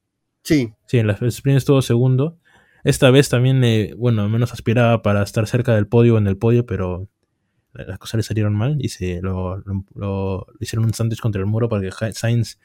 [0.43, 2.37] Sí, sí en la sprint estuvo segundo.
[2.85, 6.27] Esta vez también eh, bueno al menos aspiraba para estar cerca del podio o en
[6.27, 7.09] el podio pero
[7.73, 9.63] la- las cosas le salieron mal y se lo,
[9.95, 12.61] lo- hicieron un sándwich contra el muro para que Sainz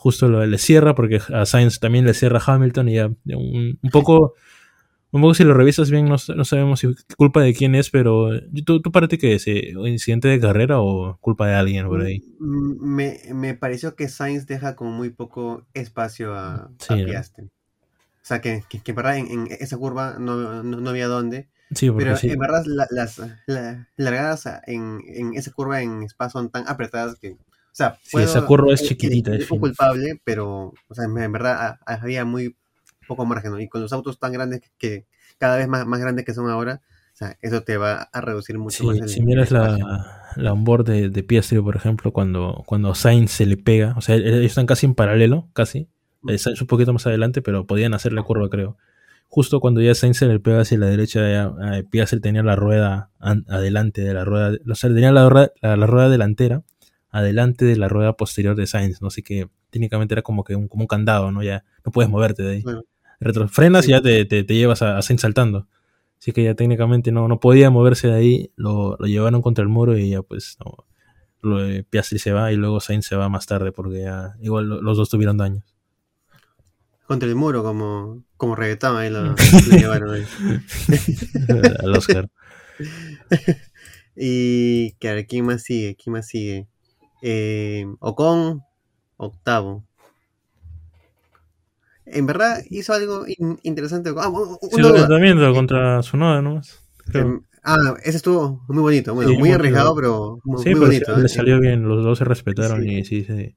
[0.00, 3.90] justo lo- le cierra porque a Sainz también le cierra Hamilton y ya un, un
[3.90, 4.34] poco
[5.12, 8.34] un poco si lo revisas bien no, no sabemos si culpa de quién es pero
[8.34, 11.86] eh, ¿tú, tú para ti que es eh, incidente de carrera o culpa de alguien
[11.88, 16.94] por ahí Mm, Me, me pareció que Sainz deja con muy poco espacio a, Sí,
[16.94, 17.04] a ¿no?
[17.04, 17.44] Piastri.
[17.46, 17.50] O
[18.26, 21.50] sea, que, que, que en verdad en, en esa curva no, no, no había dónde.
[21.74, 26.30] sí Pero sí en verdad la- las la- largadas en, en esa curva en Spa
[26.30, 27.36] son tan apretadas que...
[27.72, 32.24] O sea, Sí, esa curva es chiquitita, Es culpable, pero o sea, en verdad había
[32.24, 32.56] muy
[33.06, 33.58] poco margen.
[33.60, 35.06] Y con los autos tan grandes que, que
[35.38, 36.80] cada vez más, más grandes que son ahora,
[37.14, 40.52] o sea, eso te va a reducir mucho Sí, más el, si miras la, la
[40.52, 44.44] onboard de, de Piastri, por ejemplo, cuando, cuando Sainz se le pega, o sea, ellos
[44.44, 45.88] están casi en paralelo, casi.
[46.28, 48.76] Eh, Sainz un poquito más adelante, pero podían hacer la curva, creo.
[49.28, 52.56] Justo cuando ya Sainz se le pega hacia la derecha, ya, eh, Piastri tenía la
[52.56, 56.62] rueda an- adelante de la rueda, o sea, tenía la, rueda- la, la rueda delantera
[57.10, 59.08] adelante de la rueda posterior de Sainz, ¿no?
[59.08, 61.42] Así que técnicamente era como que un, como un candado, ¿no?
[61.42, 62.62] Ya no puedes moverte de ahí.
[62.62, 62.84] Claro.
[63.20, 63.90] Retrofrenas Sí.
[63.90, 65.66] y ya te, te, te llevas a, a Sainz saltando.
[66.18, 69.68] Así que ya técnicamente no, no podía moverse de ahí, lo, lo llevaron contra el
[69.68, 70.84] muro y ya pues no,
[71.40, 74.82] lo Piastri se va y luego Sainz se va más tarde porque ya igual lo-
[74.82, 75.64] los dos tuvieron daños.
[77.06, 80.24] Contra el muro, como, como reggaetón, ahí lo, lo llevaron ahí.
[81.82, 82.28] Al Oscar.
[84.16, 85.96] Y ver, ¿quién más sigue?
[85.96, 86.66] ¿Quién más sigue?
[87.22, 88.62] Eh, Ocon,
[89.16, 89.84] octavo.
[92.06, 94.10] En verdad hizo algo in- interesante.
[94.16, 94.30] Ah,
[94.72, 96.78] Sí, el tratamiento contra Sunoda nomás.
[97.06, 97.24] creo.
[97.26, 99.14] Em, ah, ese estuvo muy bonito.
[99.14, 101.14] Bueno, Sí, muy muy arriesgado, pero muy, Sí, muy bonito.
[101.14, 101.22] sí, ¿eh?
[101.22, 103.26] le salió bien, los dos se respetaron y sí, sí.
[103.26, 103.54] Pero-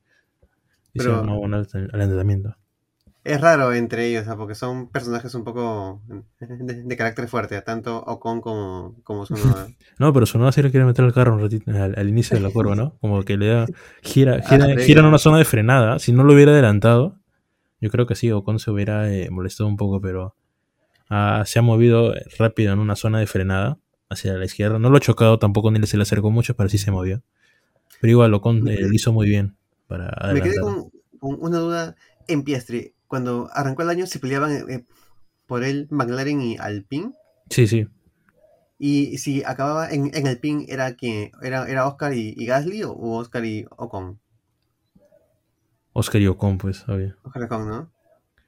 [0.96, 2.56] Hicieron una buena al entrenamiento.
[3.26, 4.36] Es raro entre ellos, ¿ah?
[4.36, 6.02] porque son personajes un poco
[6.40, 9.70] de, de carácter fuerte, tanto Ocon como, como Tsunoda.
[10.00, 12.44] No, pero Sunoda sí le quiere meter el carro un ratito al, al inicio de
[12.44, 12.98] la curva, ¿no?
[13.00, 13.66] Como que le da.
[14.02, 16.00] Gira, Ah, gira, gira en una zona de frenada.
[16.00, 17.18] Si no lo hubiera adelantado,
[17.80, 20.36] yo creo que sí, Ocon se hubiera eh, molestado un poco, pero
[21.10, 23.78] ah, se ha movido rápido en una zona de frenada
[24.10, 24.80] hacia la izquierda.
[24.80, 27.24] No lo ha chocado tampoco ni se le acercó mucho, pero sí se movió.
[28.02, 29.56] Pero igual Ocon eh, lo hizo muy bien
[29.88, 31.96] para Me quedé con, con una duda
[32.28, 32.94] en Piastri.
[33.14, 34.86] Cuando arrancó el año se peleaban eh,
[35.48, 37.14] por él McLaren y Alpine.
[37.50, 37.88] Sí, sí.
[38.78, 41.32] Y si acababa en, en Alpine, ¿era quién?
[41.42, 44.20] ¿Era, era Oscar y, y Gasly o, o Oscar y Ocon?
[45.94, 47.16] Oscar y Ocon, pues, obvio.
[47.24, 47.92] Oscar y Ocon, ¿no?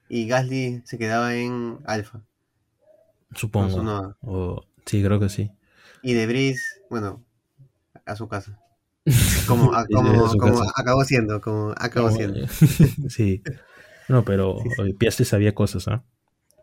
[0.08, 2.22] Y Gasly se quedaba en Alfa.
[3.34, 4.16] Supongo.
[4.22, 5.50] O, sí, creo que sí.
[6.02, 7.24] Y De Vries, bueno,
[8.06, 8.58] a su casa.
[9.46, 10.72] Como, a- como, a su como casa.
[10.76, 12.40] acabó siendo, como acabó No, siendo.
[12.40, 12.48] eh,
[13.08, 13.42] sí.
[14.08, 16.04] No, pero Sí, Piastri sabía cosas, ¿ah?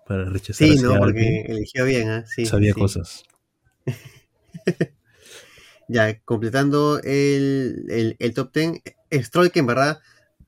[0.08, 0.98] Para rechazar Sí, ¿no?
[0.98, 2.26] Porque eligió bien, ¿ah?
[2.28, 2.80] Sí, sabía sí.
[2.80, 3.24] cosas.
[5.89, 8.82] Ya, completando el, el, el top 10,
[9.26, 10.00] Stroll que en verdad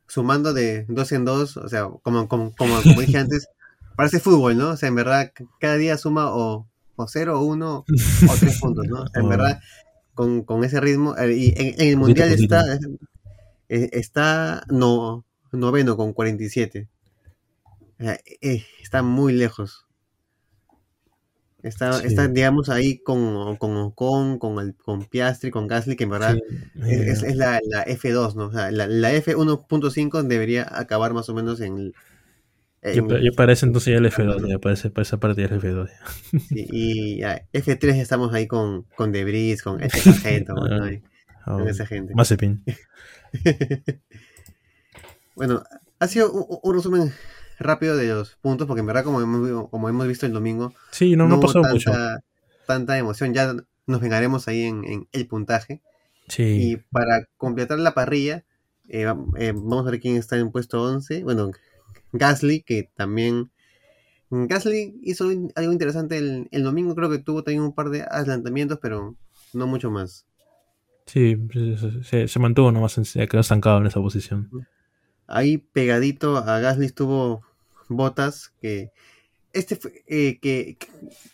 [0.07, 3.47] sumando de dos en dos, o sea, como, como, como, como dije antes,
[3.95, 4.69] parece fútbol, ¿no?
[4.69, 7.85] O sea, en verdad, cada día suma o, o cero, o uno,
[8.29, 9.01] o tres puntos, ¿no?
[9.01, 9.59] O sea, en verdad,
[10.13, 12.55] con, con ese ritmo, eh, y en, en el Mundial poquito.
[12.55, 12.79] está,
[13.69, 15.25] eh, está no,
[15.55, 16.87] noveno con 47.
[17.99, 19.85] O sea, eh, está muy lejos.
[21.63, 22.05] Está, Sí.
[22.07, 26.35] está, digamos, ahí con, con Ocon, con, el, con Piastri, con Gasly, que en verdad
[26.35, 26.41] Sí,
[26.87, 28.45] es, eh, es la, la F2, ¿no?
[28.47, 31.77] O sea, la, la F1.5 debería acabar más o menos en...
[31.79, 31.93] el-
[32.83, 35.41] yo, en- yo para ese entonces ya el F2, ya para, ese- para esa parte
[35.41, 35.89] ya el F2.
[35.89, 36.39] ya.
[36.39, 40.85] sí, y ya, F3 ya estamos ahí con, con Debris, con F Sargento, ¿no?
[41.45, 42.13] Ah, con esa gente.
[42.13, 42.63] Mazepin.
[45.35, 45.63] bueno,
[45.99, 47.11] ha sido un, un resumen
[47.59, 51.15] rápido de los puntos, porque en verdad, como hemos, como hemos visto el domingo, Sí,
[51.15, 51.91] no, no, hubo pasó mucho.
[51.91, 52.21] tanta,
[52.67, 53.33] tanta emoción.
[53.33, 53.55] Ya
[53.87, 55.81] nos vengaremos ahí en, en el puntaje.
[56.37, 58.45] Y para completar la parrilla,
[58.89, 59.05] eh,
[59.37, 61.23] eh, vamos a ver quién está en puesto 11.
[61.23, 61.51] Bueno,
[62.13, 63.51] Gasly, que también...
[64.31, 65.25] Gasly hizo
[65.55, 69.15] algo interesante el, el domingo, creo que tuvo también un par de adelantamientos, pero
[69.53, 70.25] no mucho más.
[71.05, 74.49] sí, se, se- se mantuvo nomás, quedó estancado en esa posición.
[75.27, 77.41] Ahí pegadito a Gasly estuvo
[77.89, 78.91] Botas, que
[79.53, 80.87] este fue, eh, que, que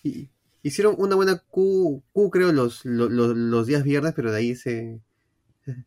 [0.03, 0.29] hi-
[0.63, 4.55] hicieron una buena Q, Q creo los, lo- lo- los días viernes, pero de ahí
[4.55, 4.99] se,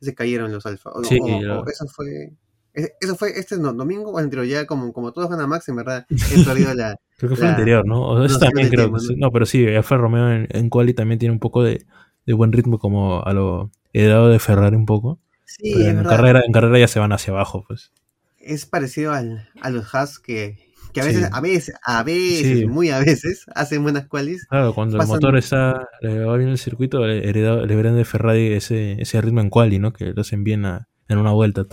[0.00, 0.90] se cayeron los alfa.
[0.90, 2.32] O, Sí, o- lo- o eso fue
[2.74, 5.46] e- eso fue este no, domingo o el anterior ya como, como todos van a
[5.46, 8.02] Max en verdad he perdido la Creo que fue la- anterior, ¿no?
[8.02, 8.90] O eso también creo.
[9.16, 11.86] No, pero sí, Alfa Romeo en, en Quali también tiene un poco de,
[12.26, 15.20] de buen ritmo, como a lo heredado de Ferrari un poco.
[15.44, 17.92] Sí Pero es en, carrera, en carrera ya se van hacia abajo, pues.
[18.38, 20.58] es parecido al, a los Haas que,
[20.92, 21.08] que a Sí.
[21.14, 22.66] veces a veces a veces Sí.
[22.66, 26.50] muy a veces hacen buenas qualis Claro, cuando Pasan- el motor está, le va bien
[26.50, 29.92] el circuito, le, heredado- le verán de Ferrari ese, ese ritmo en Quali, ¿no?
[29.92, 31.66] Que lo hacen bien a- en una vuelta.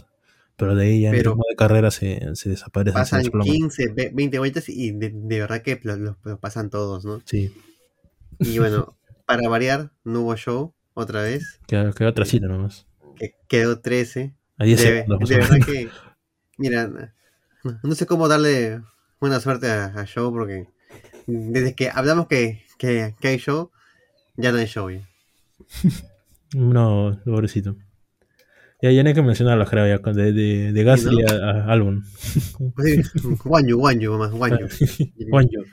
[0.57, 3.47] Pero de ahí ya en Pero- ritmo de carrera se, se desaparecen, se pasan desploman.
[3.47, 7.51] 15 ve- 20 vueltas y de, de verdad que los, pasan todos no Sí,
[8.39, 8.95] Y bueno,
[9.25, 11.59] para variar, no hubo show otra vez.
[11.67, 12.85] queda, queda atrasito nomás.
[13.21, 14.33] Que quedó 13.
[14.57, 15.89] A 10 De, de verdad que,
[16.57, 16.87] mira,
[17.63, 18.81] no, no sé cómo darle
[19.19, 20.67] buena suerte a, a show porque
[21.27, 23.69] desde que hablamos que, que, que hay show,
[24.37, 24.89] ya no hay show.
[24.89, 25.07] ya.
[26.53, 27.77] No, pobrecito.
[28.81, 31.31] Ya, ya no hay que mencionarlo, creo, ya, de, de, de Gasly ¿no?
[31.31, 32.03] a, a Albon.
[32.03, 33.01] Sí,
[33.45, 34.67] Wanyu, Wanyu, más Wanyu.
[35.29, 35.63] Juanjo.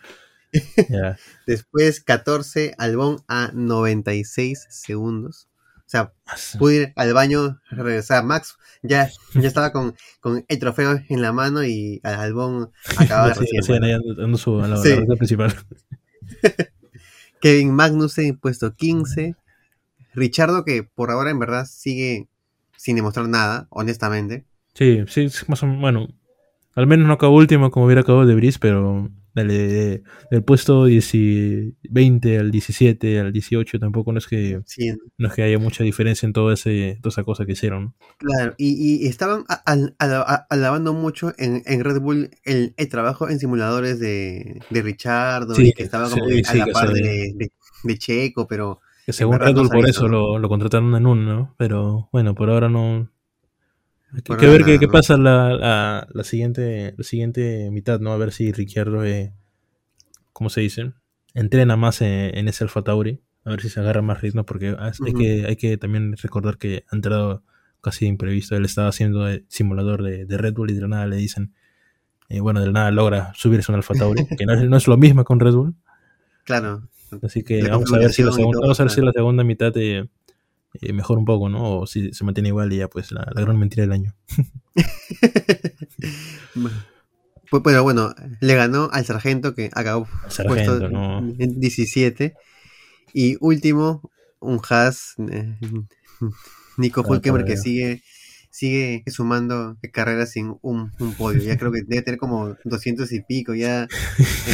[0.88, 1.18] Ya.
[1.46, 5.47] Después 14, Albón a 96 segundos.
[5.89, 8.22] O sea, Más- pude ir al baño, regresar.
[8.22, 13.32] Max ya, ya estaba con, con el trofeo en la mano y al Albón acababa
[13.66, 13.86] bueno.
[13.86, 14.91] ahí dando- su, a la, Sí.
[15.07, 15.55] la principal.
[17.41, 19.34] Kevin Magnussen puesto 15.
[20.14, 22.28] Richardo que por ahora en verdad sigue
[22.76, 24.45] sin demostrar nada, honestamente.
[24.74, 26.09] Sí, sí, más o menos, bueno,
[26.79, 30.85] al menos no acabó último como hubiera acabado de Brice, pero dale, de- del puesto
[30.87, 31.12] 10
[31.91, 35.85] 20 al 17 al 18 tampoco no es que Sí, no es que haya mucha
[35.85, 37.95] diferencia en todo ese, toda esa cosa que hicieron.
[38.18, 38.55] claro.
[38.59, 43.29] Y, y estaban al- ala- a- alabando mucho en, en Red Bull el, el trabajo
[43.29, 47.53] en simuladores de, de Richardo Sí, que estaba como sí, a la par de, de-
[47.85, 51.55] de Checo, pero Que según Red Bull por eso lo, lo contrataron en uno, ¿no?
[51.59, 53.09] Pero bueno, por ahora no.
[54.12, 58.12] Hay que, ver qué, pasa la, la, la siguiente la siguiente mitad, ¿no?
[58.12, 59.34] A ver si Ricciardo, eh,
[60.32, 60.92] ¿cómo se dice?
[61.34, 63.20] Entrena más en, en ese Alfa Tauri.
[63.44, 65.18] A ver si se agarra más ritmo, porque hay, Ujú.
[65.18, 67.42] que, hay que también recordar que ha entrado
[67.80, 68.56] casi imprevisto.
[68.56, 71.54] Él estaba haciendo el simulador de, de Red Bull y de la nada le dicen,
[72.28, 74.76] eh, bueno, de la nada logra subirse a un Alfa Tauri, que no es, no
[74.76, 75.74] es lo mismo con Red Bull.
[76.44, 76.88] claro.
[77.22, 79.72] Así que vamos a ver si la segunda, vamos a ver si la segunda mitad
[79.76, 80.11] eh,
[80.74, 81.78] eh, mejora un poco, ¿no?
[81.78, 84.14] O si se mantiene igual y ya pues la, la gran mentira del año.
[87.50, 91.20] Pues, pero bueno, le ganó al sargento que acabó Sargento, puesto ¿no?
[91.20, 92.34] en 17.
[93.14, 94.10] Y último,
[94.40, 95.56] un Haas, eh,
[96.76, 98.02] Nico Hulkenberg, que sigue,
[98.51, 101.42] sigue sumando carreras sin un, un podio.
[101.42, 103.86] Ya creo que debe tener como 200 y pico, ya,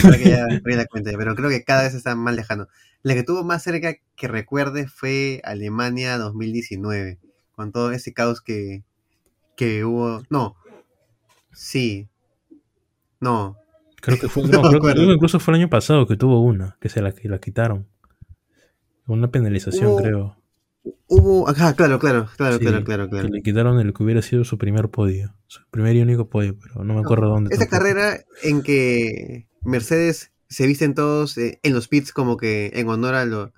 [0.02, 2.68] creo que ya la cuenta, pero creo que cada vez está más lejano.
[3.02, 7.18] La que tuvo más cerca que recuerde fue Alemania 2019,
[7.52, 8.82] con todo ese caos que,
[9.56, 10.22] que hubo.
[10.30, 10.56] No,
[11.52, 12.08] sí,
[13.20, 13.56] no,
[14.00, 14.94] Creo que fue, No no, me creo, acuerdo.
[14.96, 17.38] creo que incluso fue el año pasado que tuvo una, que se la, que la
[17.38, 17.86] quitaron.
[19.06, 20.36] Una penalización, creo.
[21.06, 23.26] Hubo, ajá, claro, claro, claro, Sí, claro, claro, claro.
[23.28, 25.34] Que le quitaron el que hubiera sido su primer podio.
[25.46, 27.50] Su primer y único podio, pero no me acuerdo dónde.
[27.52, 27.84] Esta tampoco.
[27.84, 33.14] carrera en que Mercedes se visten todos eh, en los pits como que en honor
[33.14, 33.52] a lo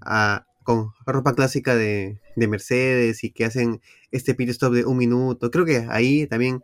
[0.00, 4.98] a con ropa clásica de, de Mercedes y que hacen este pit stop de un
[4.98, 5.50] minuto.
[5.50, 6.62] Creo que ahí también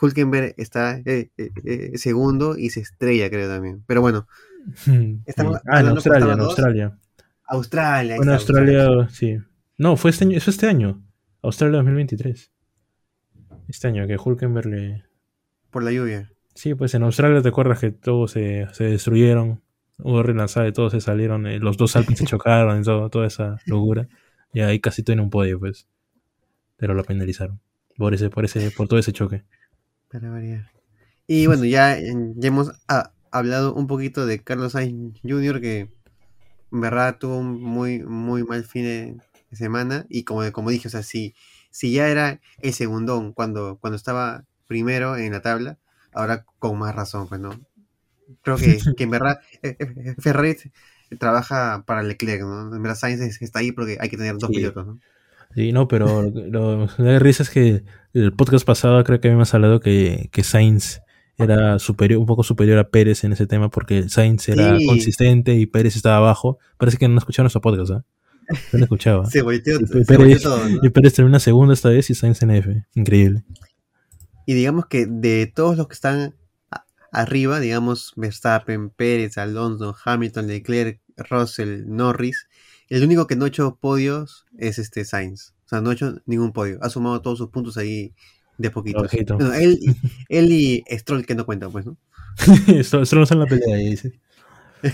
[0.00, 3.82] Hulkenberg está eh, eh, eh, segundo y se estrella, creo también.
[3.86, 4.26] Pero bueno,
[5.26, 6.98] estamos ah, en Australia, en Australia.
[7.50, 8.16] Australia.
[8.16, 9.36] Bueno, Australia, sí.
[9.76, 11.02] No, fue este año, eso este año.
[11.42, 12.52] Australia 2023.
[13.66, 15.04] Este año que Hulkenberg le...
[15.70, 16.30] Por la lluvia.
[16.54, 19.62] Sí, pues en Australia te acuerdas que todos se, se destruyeron.
[19.98, 21.46] Hubo relanzada y todos se salieron.
[21.48, 24.08] eh, los dos Alpines se chocaron y todo, toda esa locura.
[24.52, 25.88] Y ahí casi tiene un podio, pues.
[26.76, 27.60] Pero lo penalizaron.
[27.96, 29.42] Por ese, por ese, por todo ese choque.
[30.08, 30.70] Para variar.
[31.26, 35.99] Y bueno, ya, ya hemos ah, hablado un poquito de Carlos Sainz Jr., que
[36.72, 38.84] en verdad tuvo un muy, muy mal fin
[39.50, 40.06] de semana.
[40.08, 41.34] Y como, como dije, o sea, si,
[41.70, 45.78] si ya era el segundón cuando, cuando estaba primero en la tabla,
[46.12, 47.50] ahora con más razón, pues no.
[48.42, 50.56] Creo que, que en verdad eh, eh, Ferrari
[51.18, 52.74] trabaja para Leclerc, ¿no?
[52.74, 54.54] En verdad Sainz es- está ahí porque hay que tener dos Sí.
[54.54, 55.00] pilotos, ¿no?
[55.54, 59.80] Sí, no, pero lo, da risa es que el podcast pasado creo que habíamos hablado
[59.80, 61.00] que, que Sainz
[61.42, 64.86] era superior, un poco superior a Pérez en ese tema porque Sainz era Sí.
[64.86, 66.58] consistente y Pérez estaba abajo.
[66.78, 68.04] Parece que no escucharon nuestro podcast, ¿ah?
[68.72, 69.26] No lo escuchaba.
[69.30, 70.78] Se volteó, Y se Pérez- volteó todo, ¿no?
[70.82, 72.86] Y Pérez termina segunda esta vez y Sainz en F.
[72.94, 73.44] Increíble.
[74.46, 76.34] Y digamos que de todos los que están
[77.12, 82.46] arriba, digamos, Verstappen, Pérez, Alonso, Hamilton, Leclerc, Russell, Norris,
[82.88, 85.54] el único que no ha hecho podios es este Sainz.
[85.66, 86.78] O sea, no ha hecho ningún podio.
[86.82, 88.14] Ha sumado todos sus puntos ahí
[88.60, 88.70] de.
[88.96, 89.36] Ojito.
[89.36, 89.96] Bueno, él, y-
[90.28, 91.96] él y Stroll que no cuentan, pues, ¿no?
[92.68, 94.12] Esto no está en la pelea ahí, dice.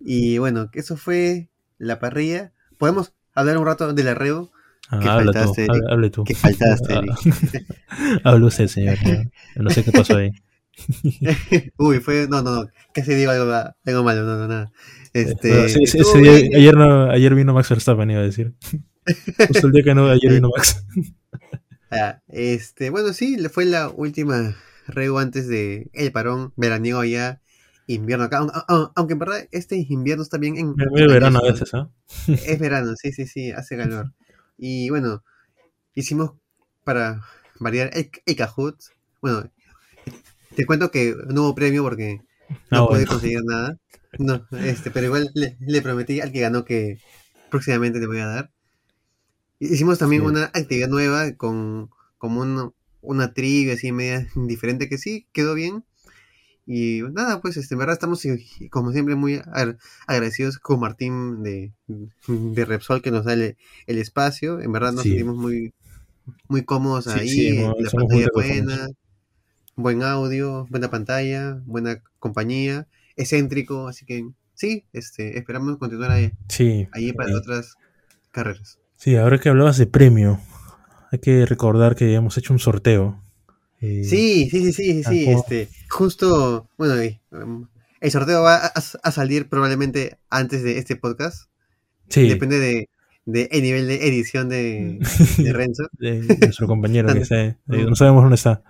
[0.00, 1.48] Y bueno, eso fue
[1.78, 2.52] la parrilla.
[2.78, 4.52] Podemos hablar un rato del arreo.
[4.88, 5.82] Ah, Que habla tú, faltaste, Eric.
[5.90, 6.24] hable, tú.
[6.24, 6.94] Que faltaste,
[7.88, 8.18] Ah.
[8.22, 8.98] Habla usted, señor.
[9.56, 10.30] No, sé qué pasó ahí.
[11.78, 12.28] Uy, fue.
[12.28, 12.70] No, no, no.
[12.94, 13.50] Casi digo algo,
[13.84, 14.70] algo malo, no, no, nada.
[15.12, 15.98] Este, Bueno, sí, sí,
[16.54, 18.54] ayer, no, ayer vino Max Verstappen, iba a decir.
[19.48, 20.84] Justo el día que no, ayer vino Max.
[21.90, 24.56] Ah, este, bueno, sí, fue la última
[24.88, 27.40] rego antes de el parón veraniego allá,
[27.86, 28.38] invierno acá.
[28.38, 30.82] Aun- aun- Aunque en verdad este invierno está bien en.
[30.94, 31.90] De verano a veces, ¿ah?
[32.36, 34.12] Es verano, sí, sí, sí, hace calor.
[34.58, 35.24] Y bueno,
[35.94, 36.32] hicimos
[36.84, 37.22] para
[37.60, 38.78] variar el, el Kahoot.
[39.22, 39.50] Bueno,
[40.54, 42.22] te cuento que no hubo premio porque
[42.70, 43.06] no Ah, pude bueno.
[43.06, 43.78] conseguir nada.
[44.18, 47.00] No, este, pero igual le, le prometí al que ganó que
[47.50, 48.52] próximamente le voy a dar.
[49.58, 50.28] Hicimos también Sí.
[50.28, 55.84] una actividad nueva con como un- una trivia así media diferente que sí, quedó bien.
[56.68, 59.78] Y nada, pues este, en verdad estamos y como siempre muy agra-
[60.08, 61.72] agradecidos con Martín de,
[62.26, 64.60] de Repsol que nos da el, el espacio.
[64.60, 65.10] En verdad nos Sí.
[65.10, 65.72] sentimos muy,
[66.48, 68.88] muy cómodos Sí, ahí, sí, eh, no, la pantalla buena,
[69.76, 76.32] buen audio, buena pantalla, buena compañía, excéntrico, así que sí, este, esperamos continuar ahí,
[76.92, 77.74] ahí para eh, otras
[78.32, 78.78] carreras.
[78.96, 80.40] Sí, ahora que hablabas de premio,
[81.12, 83.22] hay que recordar que hemos hecho un sorteo.
[83.80, 86.94] Eh, Sí, sí, sí, sí, sí, este, justo, bueno,
[87.32, 87.66] um,
[88.00, 88.72] el sorteo va a,
[89.02, 91.48] a salir probablemente antes de este podcast,
[92.08, 92.88] sí, depende de,
[93.26, 94.98] de el nivel de edición de,
[95.38, 95.88] de Renzo.
[95.98, 98.62] de nuestro compañero que está, eh, no sabemos dónde está.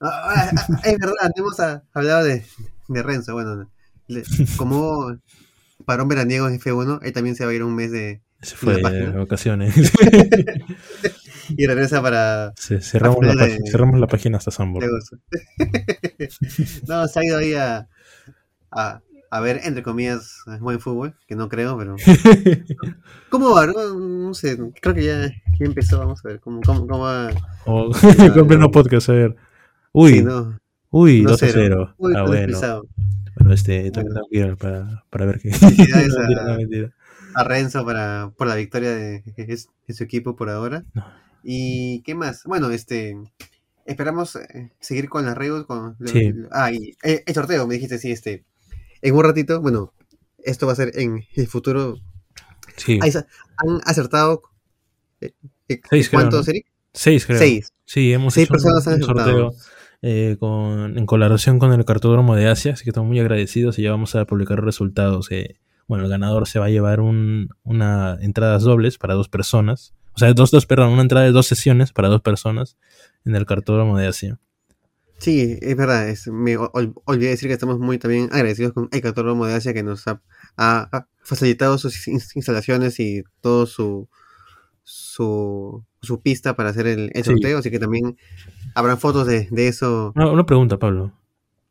[0.00, 1.56] Ah, ah, es verdad, hemos
[1.94, 2.44] hablado de,
[2.88, 3.70] de Renzo, bueno,
[4.08, 4.24] le-
[4.58, 5.16] como
[5.86, 8.76] parón veraniego en F1, él también se va a ir un mes de, Se fue
[8.76, 9.74] de vacaciones.
[11.56, 14.84] y regresa para Se- cerramos, la, de- cerramos la página hasta Sambor.
[16.88, 17.88] no, se ha ido ahí a,
[18.70, 21.96] a, a ver, entre comillas, buen fútbol, que no creo, pero...
[23.30, 23.66] ¿Cómo va?
[23.66, 27.30] No, no sé, creo que ya, ya empezó, vamos a ver cómo, cómo, cómo va.
[27.66, 27.90] O
[28.34, 29.36] con pleno podcast, a ver.
[29.92, 30.58] Uy, Sí, no,
[30.90, 31.58] uy, no 2 a cero.
[31.62, 31.94] 0.
[31.98, 32.58] Uy, ah, bueno.
[33.36, 34.16] Bueno, este, también Bueno.
[34.28, 35.50] tengo que ir para, para ver qué.
[36.56, 36.90] Mentira.
[37.34, 40.84] A Renzo para, por la victoria de, de su equipo por ahora.
[41.42, 42.42] ¿Y qué más?
[42.44, 43.16] Bueno, este
[43.86, 45.64] esperamos eh, seguir con las reglas.
[45.66, 46.32] Con, lo- Sí.
[46.32, 48.44] lo- ah, y el, el sorteo, me dijiste, sí, este.
[49.02, 49.92] En un ratito, bueno,
[50.42, 51.98] esto va a ser en el futuro.
[52.76, 54.42] Sí, ¿Han acertado?
[55.20, 55.32] eh,
[55.68, 56.50] eh, Seis, creo, ¿Cuántos, ¿no?
[56.50, 56.66] Eric?
[56.94, 57.38] 6 creo.
[57.38, 57.68] Seis.
[57.84, 59.52] Sí, hemos Seis hecho un- personas han un, sorteo acertado.
[60.02, 63.82] eh, con, en colaboración con el Cartódromo de Asia, así que estamos muy agradecidos y
[63.82, 65.30] ya vamos a publicar los resultados.
[65.30, 65.56] eh.
[65.86, 69.94] Bueno, el ganador se va a llevar un, una entradas dobles para dos personas.
[70.14, 72.76] O sea, dos, dos, perdón, una entrada de dos sesiones para dos personas
[73.24, 74.38] en el Cartódromo de Asia.
[75.18, 76.08] Sí, es verdad.
[76.08, 79.54] Es, me ol- ol- olvidé decir que estamos muy también agradecidos con el Cartódromo de
[79.54, 80.20] Asia que nos ha,
[80.56, 84.08] ha- ha facilitado sus in- instalaciones y todo su,
[84.82, 87.30] su, su pista para hacer el, el Sí.
[87.30, 87.58] sorteo.
[87.58, 88.16] Así que también
[88.74, 90.12] habrán fotos de, de eso.
[90.14, 91.12] Una, una pregunta, Pablo.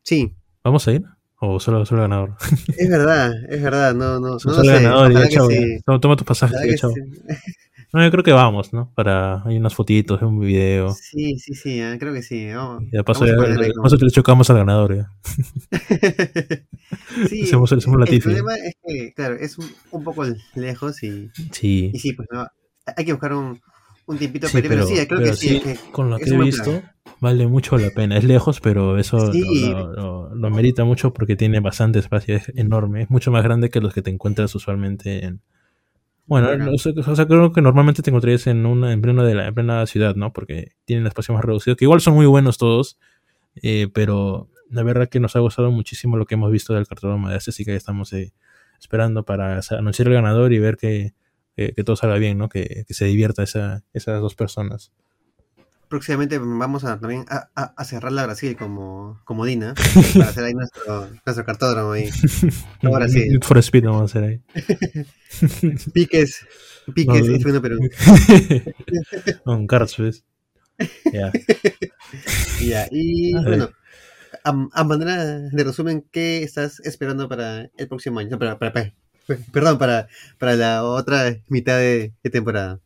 [0.04, 1.04] Sí, ¿Vamos a ir?
[1.46, 2.36] O solo, solo ganador.
[2.78, 4.72] Es verdad, es verdad, no, no, no, Solo sé.
[4.82, 6.00] ganador y ya, sí, ya.
[6.00, 6.94] Toma, tus pasajes y ya, sí.
[7.92, 8.92] No, yo creo que vamos, ¿no?
[8.96, 9.44] Para.
[9.46, 10.90] Hay unas fotitos, un video.
[10.96, 12.50] Sí, sí, sí, creo que sí.
[12.52, 14.96] Vamos, Y de paso, vamos ya- paso que le chocamos al ganador.
[14.98, 15.12] Ya.
[17.30, 18.22] sí, Hacemos- hacemos la el tifi.
[18.22, 20.26] problema es que, claro, es un, un poco
[20.56, 21.92] lejos y, Sí.
[21.94, 22.48] y sí, pues no,
[22.98, 23.62] hay que buscar un,
[24.08, 25.48] un tiempito Sí, pero, pero, sí, creo pero que sí.
[25.50, 26.93] sí, es que con lo que he visto, plan.
[27.20, 28.18] Vale mucho la pena.
[28.18, 29.42] Es lejos, pero eso Sí.
[29.72, 29.94] lo, lo-
[30.30, 33.04] lo- lo merita mucho porque tiene bastante espacio, es enorme.
[33.04, 35.42] Es mucho más grande que los que te encuentras usualmente en.
[36.26, 36.78] Bueno, o
[37.16, 40.16] sea, creo que normalmente te encontrarías en una en plena, de la, en plena ciudad,
[40.16, 40.32] ¿no?
[40.32, 42.98] Porque tienen espacio más reducido, que igual son muy buenos todos,
[43.62, 47.30] eh, pero la verdad que nos ha gustado muchísimo lo que hemos visto del cartódromo
[47.30, 48.32] de este, así que estamos eh,
[48.80, 51.14] esperando para anunciar el ganador y ver que,
[51.58, 52.48] que, que todo salga bien, ¿no?
[52.48, 54.94] Que, que se divierta esa, esas dos personas.
[55.94, 59.76] Próximamente vamos a también a, a- a cerrar la Brasil como, como Dina
[60.16, 62.10] para hacer ahí nuestro, nuestro cartódromo ahí.
[62.82, 63.30] Ahora sí.
[63.44, 64.42] For Speed vamos a hacer ahí.
[65.94, 66.48] Piques,
[66.96, 67.78] piques, No, F1 Perú.
[69.44, 69.68] Con
[70.00, 70.24] ¿ves?
[71.14, 71.32] Ya.
[72.60, 73.70] Ya, y bueno,
[74.44, 78.32] a, a manera de resumen, ¿qué estás esperando para el próximo año?
[78.32, 78.94] No, para- para- para-
[79.52, 80.08] perdón, para,
[80.40, 82.80] para la otra mitad de, de temporada.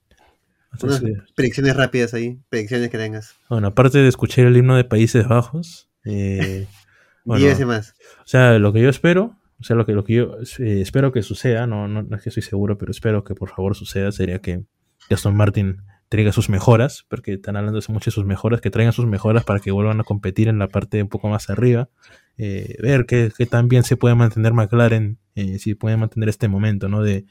[0.82, 1.02] Unas
[1.36, 3.36] predicciones rápidas ahí, predicciones que tengas.
[3.50, 6.68] bueno, aparte de escuchar el himno de Países Bajos, eh,
[7.26, 7.96] bueno, veces más.
[8.20, 11.12] O sea, lo que yo espero, o sea, lo que, lo que yo eh, espero
[11.12, 14.12] que suceda, no, no, no es que estoy seguro, pero espero que por favor suceda,
[14.12, 14.64] sería que
[15.10, 15.78] Aston Martin
[16.10, 19.44] traiga sus mejoras, porque están hablando de mucho de sus mejoras, que traigan sus mejoras
[19.44, 21.90] para que vuelvan a competir en la parte un poco más arriba,
[22.38, 26.48] eh, ver qué, qué tan bien se puede mantener McLaren, eh, si puede mantener este
[26.48, 27.04] momento, ¿no?
[27.04, 27.26] De,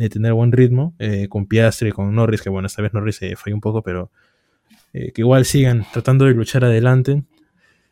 [0.00, 3.36] de tener buen ritmo, eh, con Piastri, con Norris, que bueno, esta vez Norris se
[3.36, 4.10] falló un poco, pero
[4.94, 7.22] eh, que igual sigan tratando de luchar adelante.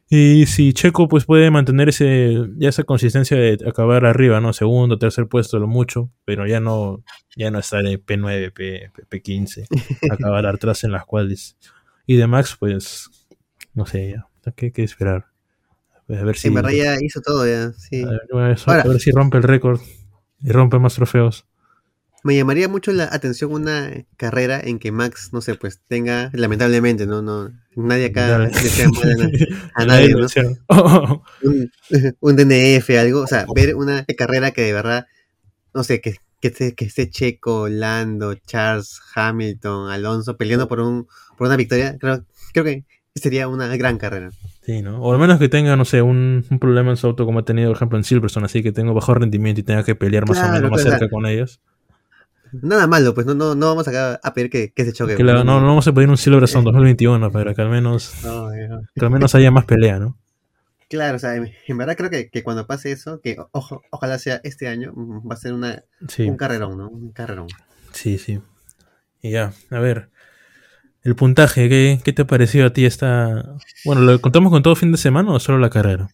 [0.08, 4.54] Y si Checo pues puede mantener ese, ya esa consistencia de acabar arriba, ¿no?
[4.54, 7.04] Segundo, tercer puesto, lo mucho, pero ya no,
[7.36, 9.66] ya no estar en P9, P, P, 15
[10.10, 11.58] acabar atrás en las cuales.
[12.06, 13.28] Y de Max, pues,
[13.74, 15.26] no sé, ya, ¿qué, qué esperar?
[16.08, 18.02] Pues a ver si, ya hizo todo ya, sí.
[18.02, 19.78] a ver, bueno, eso, Ahora- a ver si rompe el récord
[20.40, 21.46] y rompe más trofeos.
[22.24, 27.06] Me llamaría mucho la atención una carrera en que Max, no sé, pues tenga, lamentablemente,
[27.06, 29.28] no, no, nadie acá desea mal a,
[29.82, 30.26] a nadie, ¿no?
[31.42, 31.70] un,
[32.20, 35.06] un DNF, algo, o sea, ver una carrera que de verdad,
[35.74, 41.06] no sé, que, que, esté, que esté Checo, Lando, Charles, Hamilton, Alonso peleando por un
[41.36, 42.84] por una victoria, creo, creo que
[43.18, 44.30] sería una gran carrera.
[44.62, 45.00] Sí, ¿no?
[45.02, 47.44] O al menos que tenga, no sé, un, un problema en su auto como ha
[47.44, 50.38] tenido, por ejemplo, en Silverstone, así que tenga bajo rendimiento y tenga que pelear más
[50.38, 50.98] o Claro, menos más claro.
[50.98, 51.60] cerca con ellos.
[52.62, 55.16] Nada malo, pues no, no, no vamos acá a pedir que, que se choque.
[55.22, 58.80] No, no vamos a pedir un Silverstone 2021, pero que al menos, No, no.
[58.94, 60.16] que al menos haya más pelea, ¿no?
[60.88, 64.18] Claro, o sea, en, verdad creo que, que cuando pase eso, que o- ojo- ojalá
[64.18, 66.88] sea este año, mm, va a ser una, Sí, un carrerón, ¿no?
[66.88, 67.46] Un carrerón.
[67.92, 68.40] sí, sí.
[69.20, 70.08] Y ya, a ver.
[71.08, 73.56] El puntaje, ¿qué, qué te ha parecido a ti esta...
[73.86, 76.10] Bueno, ¿lo contamos con todo fin de semana o solo la carrera?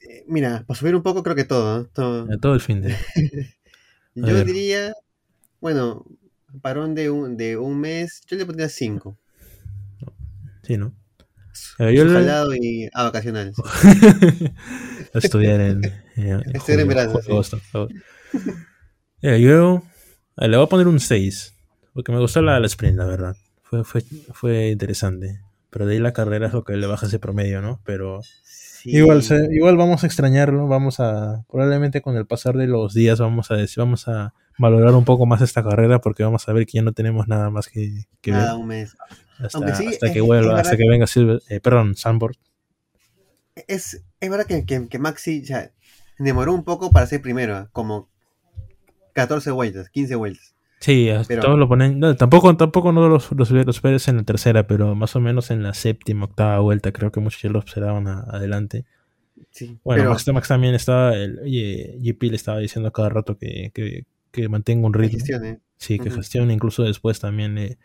[0.00, 1.84] Eh, Mira, para subir un poco creo que todo, ¿no?
[1.86, 2.32] todo.
[2.32, 2.94] A todo el fin de...
[4.14, 4.46] Yo ver.
[4.46, 4.92] diría,
[5.60, 6.06] bueno,
[6.62, 9.18] parón de un, de un mes, yo le pondría 5.
[10.62, 10.94] Sí, ¿no?
[11.80, 13.52] Ver, yo le- y a vacacional.
[13.52, 13.62] sí.
[15.12, 15.84] a estudiar en,
[16.14, 17.32] en, Estudiar en verano, sí.
[19.42, 19.82] yo
[20.36, 21.52] eh, le voy a poner un 6,
[21.92, 23.36] porque me gustó la, la sprint, la verdad.
[23.68, 24.02] Fue, fue,
[24.32, 25.40] fue interesante.
[25.70, 27.80] Pero de ahí la carrera es lo que le baja ese promedio, ¿no?
[27.84, 28.96] Pero Sí.
[28.96, 33.18] igual, se- igual vamos a extrañarlo, vamos a, probablemente con el pasar de los días
[33.18, 36.66] vamos a decir, vamos a valorar un poco más esta carrera porque vamos a ver
[36.66, 38.96] que ya no tenemos nada más que, que ver Cada un mes.
[39.38, 42.36] hasta, aunque sí, hasta es- que vuelva, hasta que venga Silver, eh, perdón, Sandboard.
[43.66, 45.72] Es, es verdad que, que, que Maxi ya
[46.18, 48.08] demoró un poco para ser primero, como
[49.14, 50.54] 14 vueltas, 15 vueltas.
[50.86, 51.98] Sí, Pero- todos lo ponen.
[51.98, 55.50] no, tampoco, tampoco no los, los, los Pérez en la tercera, pero más o menos
[55.50, 56.92] en la séptima, octava vuelta.
[56.92, 58.84] Creo que muchos ya lo observaban a- adelante.
[59.50, 61.16] Sí, Bueno, pero Max, Max también estaba.
[61.16, 65.18] El, oye, GP le estaba diciendo cada rato que, que, que mantenga un que ritmo.
[65.18, 65.58] gestione.
[65.76, 67.58] Sí, que gestione, incluso después también.
[67.58, 67.78] eh,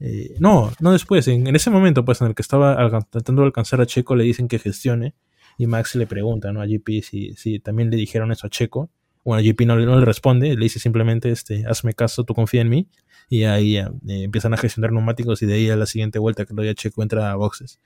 [0.00, 1.28] eh, no, no después.
[1.28, 2.76] En, en ese momento, pues, en el que estaba
[3.10, 5.14] tratando de alcanzar a Checo, le dicen que gestione.
[5.56, 6.62] Y Max le pregunta, ¿no?
[6.62, 8.90] A GP si, si también le dijeron eso a Checo.
[9.24, 12.62] Bueno, GP no, le- no le responde, le dice simplemente, este, hazme caso, tú confía
[12.62, 12.88] en mí.
[13.28, 16.44] Y ahí ya, eh, empiezan a gestionar neumáticos y de ahí a la siguiente vuelta,
[16.46, 17.78] que ya Checo entra a boxes.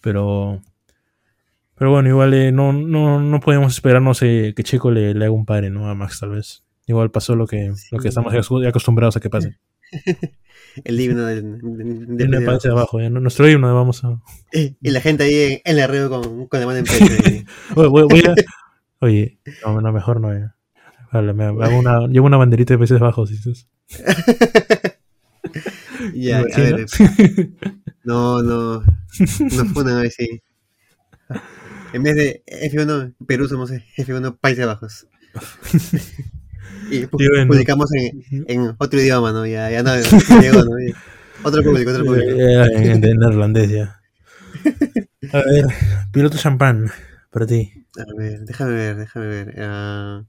[0.00, 0.60] Pero.
[1.78, 5.32] Pero bueno, igual eh, no, no, no podemos esperarnos eh, que Checo le, le haga
[5.34, 5.88] un pare, ¿no?
[5.90, 6.62] A Max, tal vez.
[6.86, 8.08] Igual pasó lo que, lo que Sí.
[8.08, 8.32] estamos
[8.66, 9.58] acostumbrados a que pase.
[10.84, 13.20] El himno del, del- del para hacia abajo, ¿no?
[13.20, 14.20] nuestro himno, vamos a.
[14.80, 17.04] Y la gente ahí en, en la red con, con la mano en pecho.
[17.74, 18.34] Voy, voy- voy a,
[19.00, 20.32] Oye, no, no, mejor no.
[20.32, 20.50] eh.
[21.12, 23.30] Vale, me hago una, llevo una banderita de Países Bajos.
[23.30, 23.68] dices.
[26.14, 26.86] Ya, a ¿Te ver,
[28.04, 28.82] no, no.
[29.74, 30.42] Ponen ahí, sí.
[31.92, 35.06] En vez de F1, Perú somos F1 Países Bajos.
[36.90, 37.06] Y
[37.46, 39.46] publicamos en, en otro idioma, ¿no?
[39.46, 39.94] Ya, ya no,
[40.40, 40.78] llegó, ¿no?
[40.86, 40.94] Ya.
[41.42, 42.30] Otro público, otro público.
[42.30, 44.00] Eh, en, en neerlandés ya.
[45.32, 45.66] A ver,
[46.12, 46.90] piloto champán,
[47.44, 47.72] ti.
[47.98, 49.54] A ver, déjame ver, déjame ver.
[49.58, 50.24] Ah,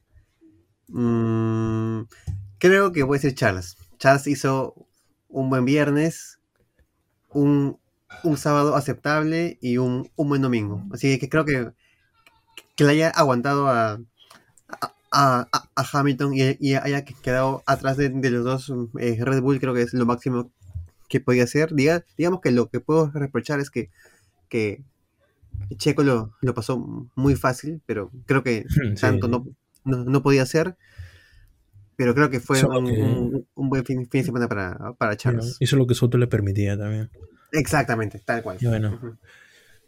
[0.89, 2.01] mm,
[2.60, 3.78] creo que voy a ser Charles.
[3.99, 4.76] Charles hizo
[5.30, 6.39] un buen viernes,
[7.30, 7.80] un,
[8.24, 10.84] un sábado aceptable y un, un buen domingo.
[10.91, 11.72] Así que creo que,
[12.76, 13.99] que le haya aguantado a,
[15.12, 19.74] a, a- Hamilton y, haya quedado atrás de, de los dos eh, Red Bull, creo
[19.74, 20.51] que es lo máximo
[21.10, 21.74] que podía hacer.
[21.74, 23.89] Diga, digamos que lo que puedo reprochar es que,
[24.49, 24.84] que
[25.78, 29.01] Checo lo, lo pasó muy fácil, pero creo que Sí.
[29.01, 29.45] tanto no,
[29.86, 30.76] no, no podía hacer.
[31.95, 35.18] Pero creo que fue un, que- un- un buen fin, fin de semana para, para
[35.18, 35.58] Charles.
[35.60, 37.10] Hizo lo que Soto le permitía también.
[37.51, 38.58] Exactamente, tal cual.
[38.60, 38.93] Y bueno.
[38.93, 39.16] Ujú.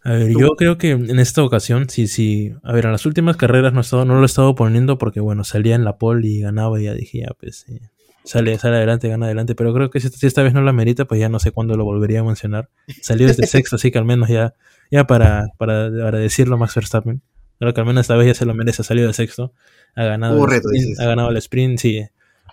[0.04, 2.56] A ver, Tú- yo creo que en esta ocasión, sí, sí.
[2.64, 5.20] A ver, en las últimas carreras no, he estado, no lo he estado poniendo porque,
[5.20, 7.80] bueno, salía en la pole y ganaba y ya dije, ya, pues, sí,
[8.24, 9.54] sale, sale adelante, gana adelante.
[9.56, 11.76] Pero creo que si, si esta vez no la merita, pues ya no sé cuándo
[11.76, 12.70] lo volvería a mencionar.
[13.02, 14.56] Salió desde sexto, así que al menos ya,
[14.92, 17.22] ya para, para, para decirlo Max Verstappen.
[17.60, 19.54] Creo que al menos esta vez ya se lo merece, ha salido de sexto.
[19.96, 21.00] Ha ganado, el sprint, dices.
[21.00, 22.06] ha ganado el sprint, sí.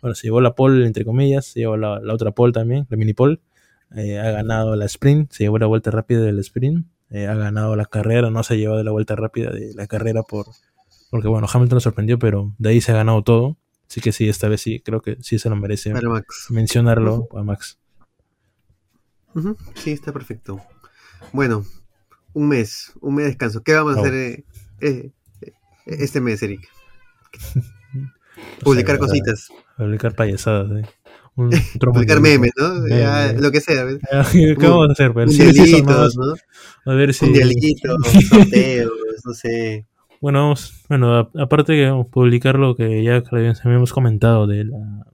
[0.03, 2.97] Bueno, se llevó la pole, entre comillas, se llevó la, la otra pole también, la
[2.97, 3.41] mini pole.
[3.95, 6.87] Eh, ha ganado la sprint, se llevó la vuelta rápida del sprint.
[7.11, 10.23] eh, ha ganado la carrera, no se ha llevado la vuelta rápida de la carrera
[10.23, 10.47] por
[11.11, 13.57] porque bueno, Hamilton lo sorprendió, pero de ahí se ha ganado todo.
[13.89, 16.49] Así que sí, esta vez sí, creo que sí se lo merece Max.
[16.51, 17.79] mencionarlo a Max.
[19.75, 20.61] Sí, está perfecto.
[21.33, 21.65] Bueno,
[22.37, 23.63] un mes, un mes de descanso.
[23.63, 24.01] ¿Qué vamos a Oh.
[24.03, 24.45] hacer eh,
[24.83, 25.11] eh,
[25.41, 25.53] eh,
[25.87, 26.69] este mes, Eric?
[28.63, 30.89] Publicar O sea, cositas, Publicar payasadas, ¿eh?
[31.35, 32.87] Un, publicar memes, ¿no?
[32.89, 33.37] Ya, ¿eh?
[33.39, 33.85] lo que sea.
[33.85, 33.99] ¿ves?
[34.33, 35.13] ¿Qué vamos a hacer?
[35.13, 35.39] Pues,
[35.85, 36.35] más- ¿no?
[36.93, 37.25] A ver si.
[37.27, 37.97] Mundialitos,
[38.29, 38.93] sorteos,
[39.25, 39.87] no sé.
[40.21, 43.23] Bueno, vamos- bueno, a- aparte que vamos a publicar lo que ya
[43.65, 45.07] habíamos comentado de la,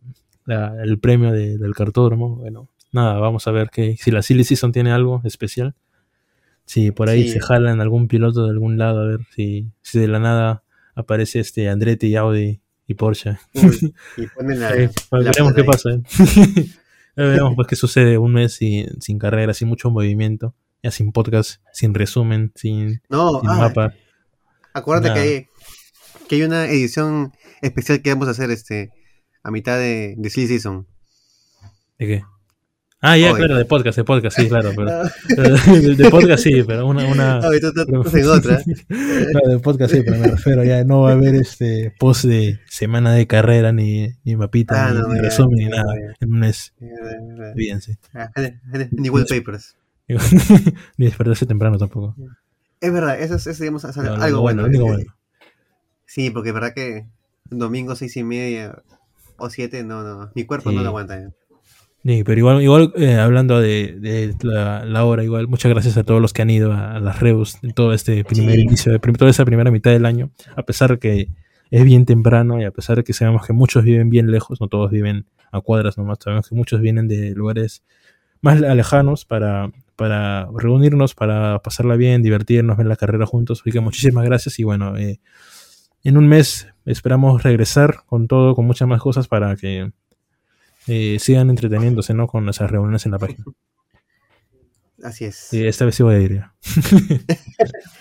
[0.47, 4.45] la- el premio de- del cartódromo, bueno, nada, vamos a ver que si la Silly
[4.45, 5.75] Season tiene algo especial.
[6.65, 7.31] Si por ahí Sí.
[7.35, 11.41] se jalan algún piloto de algún lado, a ver si, si de la nada aparece
[11.41, 13.39] este Andretti, Audi y Porsche.
[13.55, 15.91] Uy, y ponen Eh, pues veremos qué pasa.
[15.91, 16.03] ¿eh?
[17.17, 21.61] Veremos pues qué sucede un mes sin, sin carrera, sin mucho movimiento, ya sin podcast,
[21.73, 23.95] sin resumen, sin, No, sin ah, mapa.
[24.73, 25.23] acuérdate nada.
[25.23, 25.47] que hay,
[26.29, 28.93] que hay una edición especial que vamos a hacer este
[29.43, 30.87] a mitad de, de Silly Season.
[31.99, 32.25] ¿De qué?
[33.05, 33.39] Ah, ya, Hoy.
[33.39, 34.71] claro, de podcast, de podcast, sí, claro.
[34.77, 34.91] Pero,
[35.81, 37.05] de, de podcast sí, pero una.
[37.07, 37.83] una Ay, tú- tú-
[38.31, 38.63] otra.
[38.89, 42.61] no, de podcast sí, pero me refiero ya, no va a haber este post de
[42.69, 45.95] semana de carrera, ni, ni mapita, Ah, ni, no, ni ya, resumen, ni nada.
[45.97, 46.15] ya.
[46.21, 47.99] En un mes, Eh, fíjense.
[48.15, 48.31] ah,
[48.93, 49.77] Ni wallpapers.
[50.97, 52.15] ni despertarse temprano tampoco.
[52.81, 54.67] Es verdad, eso es, eso digamos, es no, algo no, bueno.
[54.67, 55.15] eh, bueno.
[56.07, 57.07] Sí, porque es verdad que
[57.51, 58.81] domingo seis y media
[59.39, 60.77] o siete, no, no, mi cuerpo Sí.
[60.77, 61.33] no lo aguanta.
[62.05, 66.03] Sí, pero igual, igual eh, hablando de, de la, la hora, igual, muchas gracias a
[66.03, 68.63] todos los que han ido a, a las Reus en todo este primer Sí.
[68.63, 71.29] inicio, de toda esa primera mitad del año, a pesar que
[71.71, 74.67] es bien temprano y a pesar de que sabemos que muchos viven bien lejos, no
[74.67, 77.85] todos viven a cuadras nomás, sabemos que muchos vienen de lugares
[78.41, 83.61] más lejanos para, para reunirnos, para pasarla bien, divertirnos, ver la carrera juntos.
[83.61, 85.21] Así que muchísimas gracias y bueno, eh,
[86.03, 89.93] en un mes esperamos regresar con todo, con muchas más cosas para que
[90.87, 92.27] eh, sigan entreteniéndose ¿no?
[92.27, 93.45] con esas reuniones en la página.
[95.03, 95.53] Así es.
[95.53, 96.55] Y esta vez sí voy a ir ya.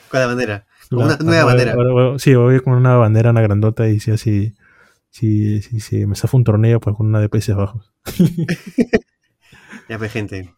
[0.10, 0.66] Con la bandera.
[0.90, 1.74] Con La- una nueva ahora- bandera.
[1.74, 4.54] ahora sí, voy a ir con una bandera, una grandota y si así,
[5.10, 7.92] si, si, si me zafa un torneo, pues con una de Países Bajos.
[9.90, 10.54] Ya pues, gente.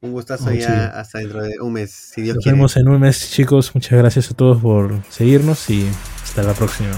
[0.00, 0.90] Un gustazo Oh, ya sí.
[0.94, 2.56] hasta dentro de un mes, si Dios Nos quiere.
[2.56, 3.74] vemos en un mes, chicos.
[3.74, 5.88] Muchas gracias a todos por seguirnos y
[6.22, 6.90] hasta la próxima.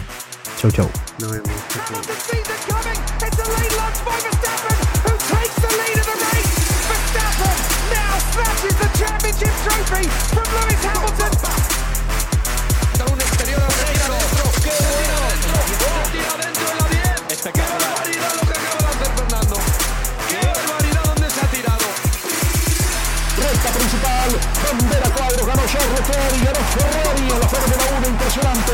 [0.58, 0.88] Chau, chau.
[1.20, 2.37] Nos vemos.
[25.70, 28.72] Charles Leclerc y ganó Ferrari en la Fórmula 1, impresionante.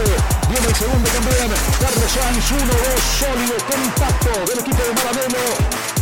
[0.49, 2.71] Viene el segundo también, Carlos Sainz, 1-2,
[3.19, 5.94] sólido, compacto del equipo de Maranello.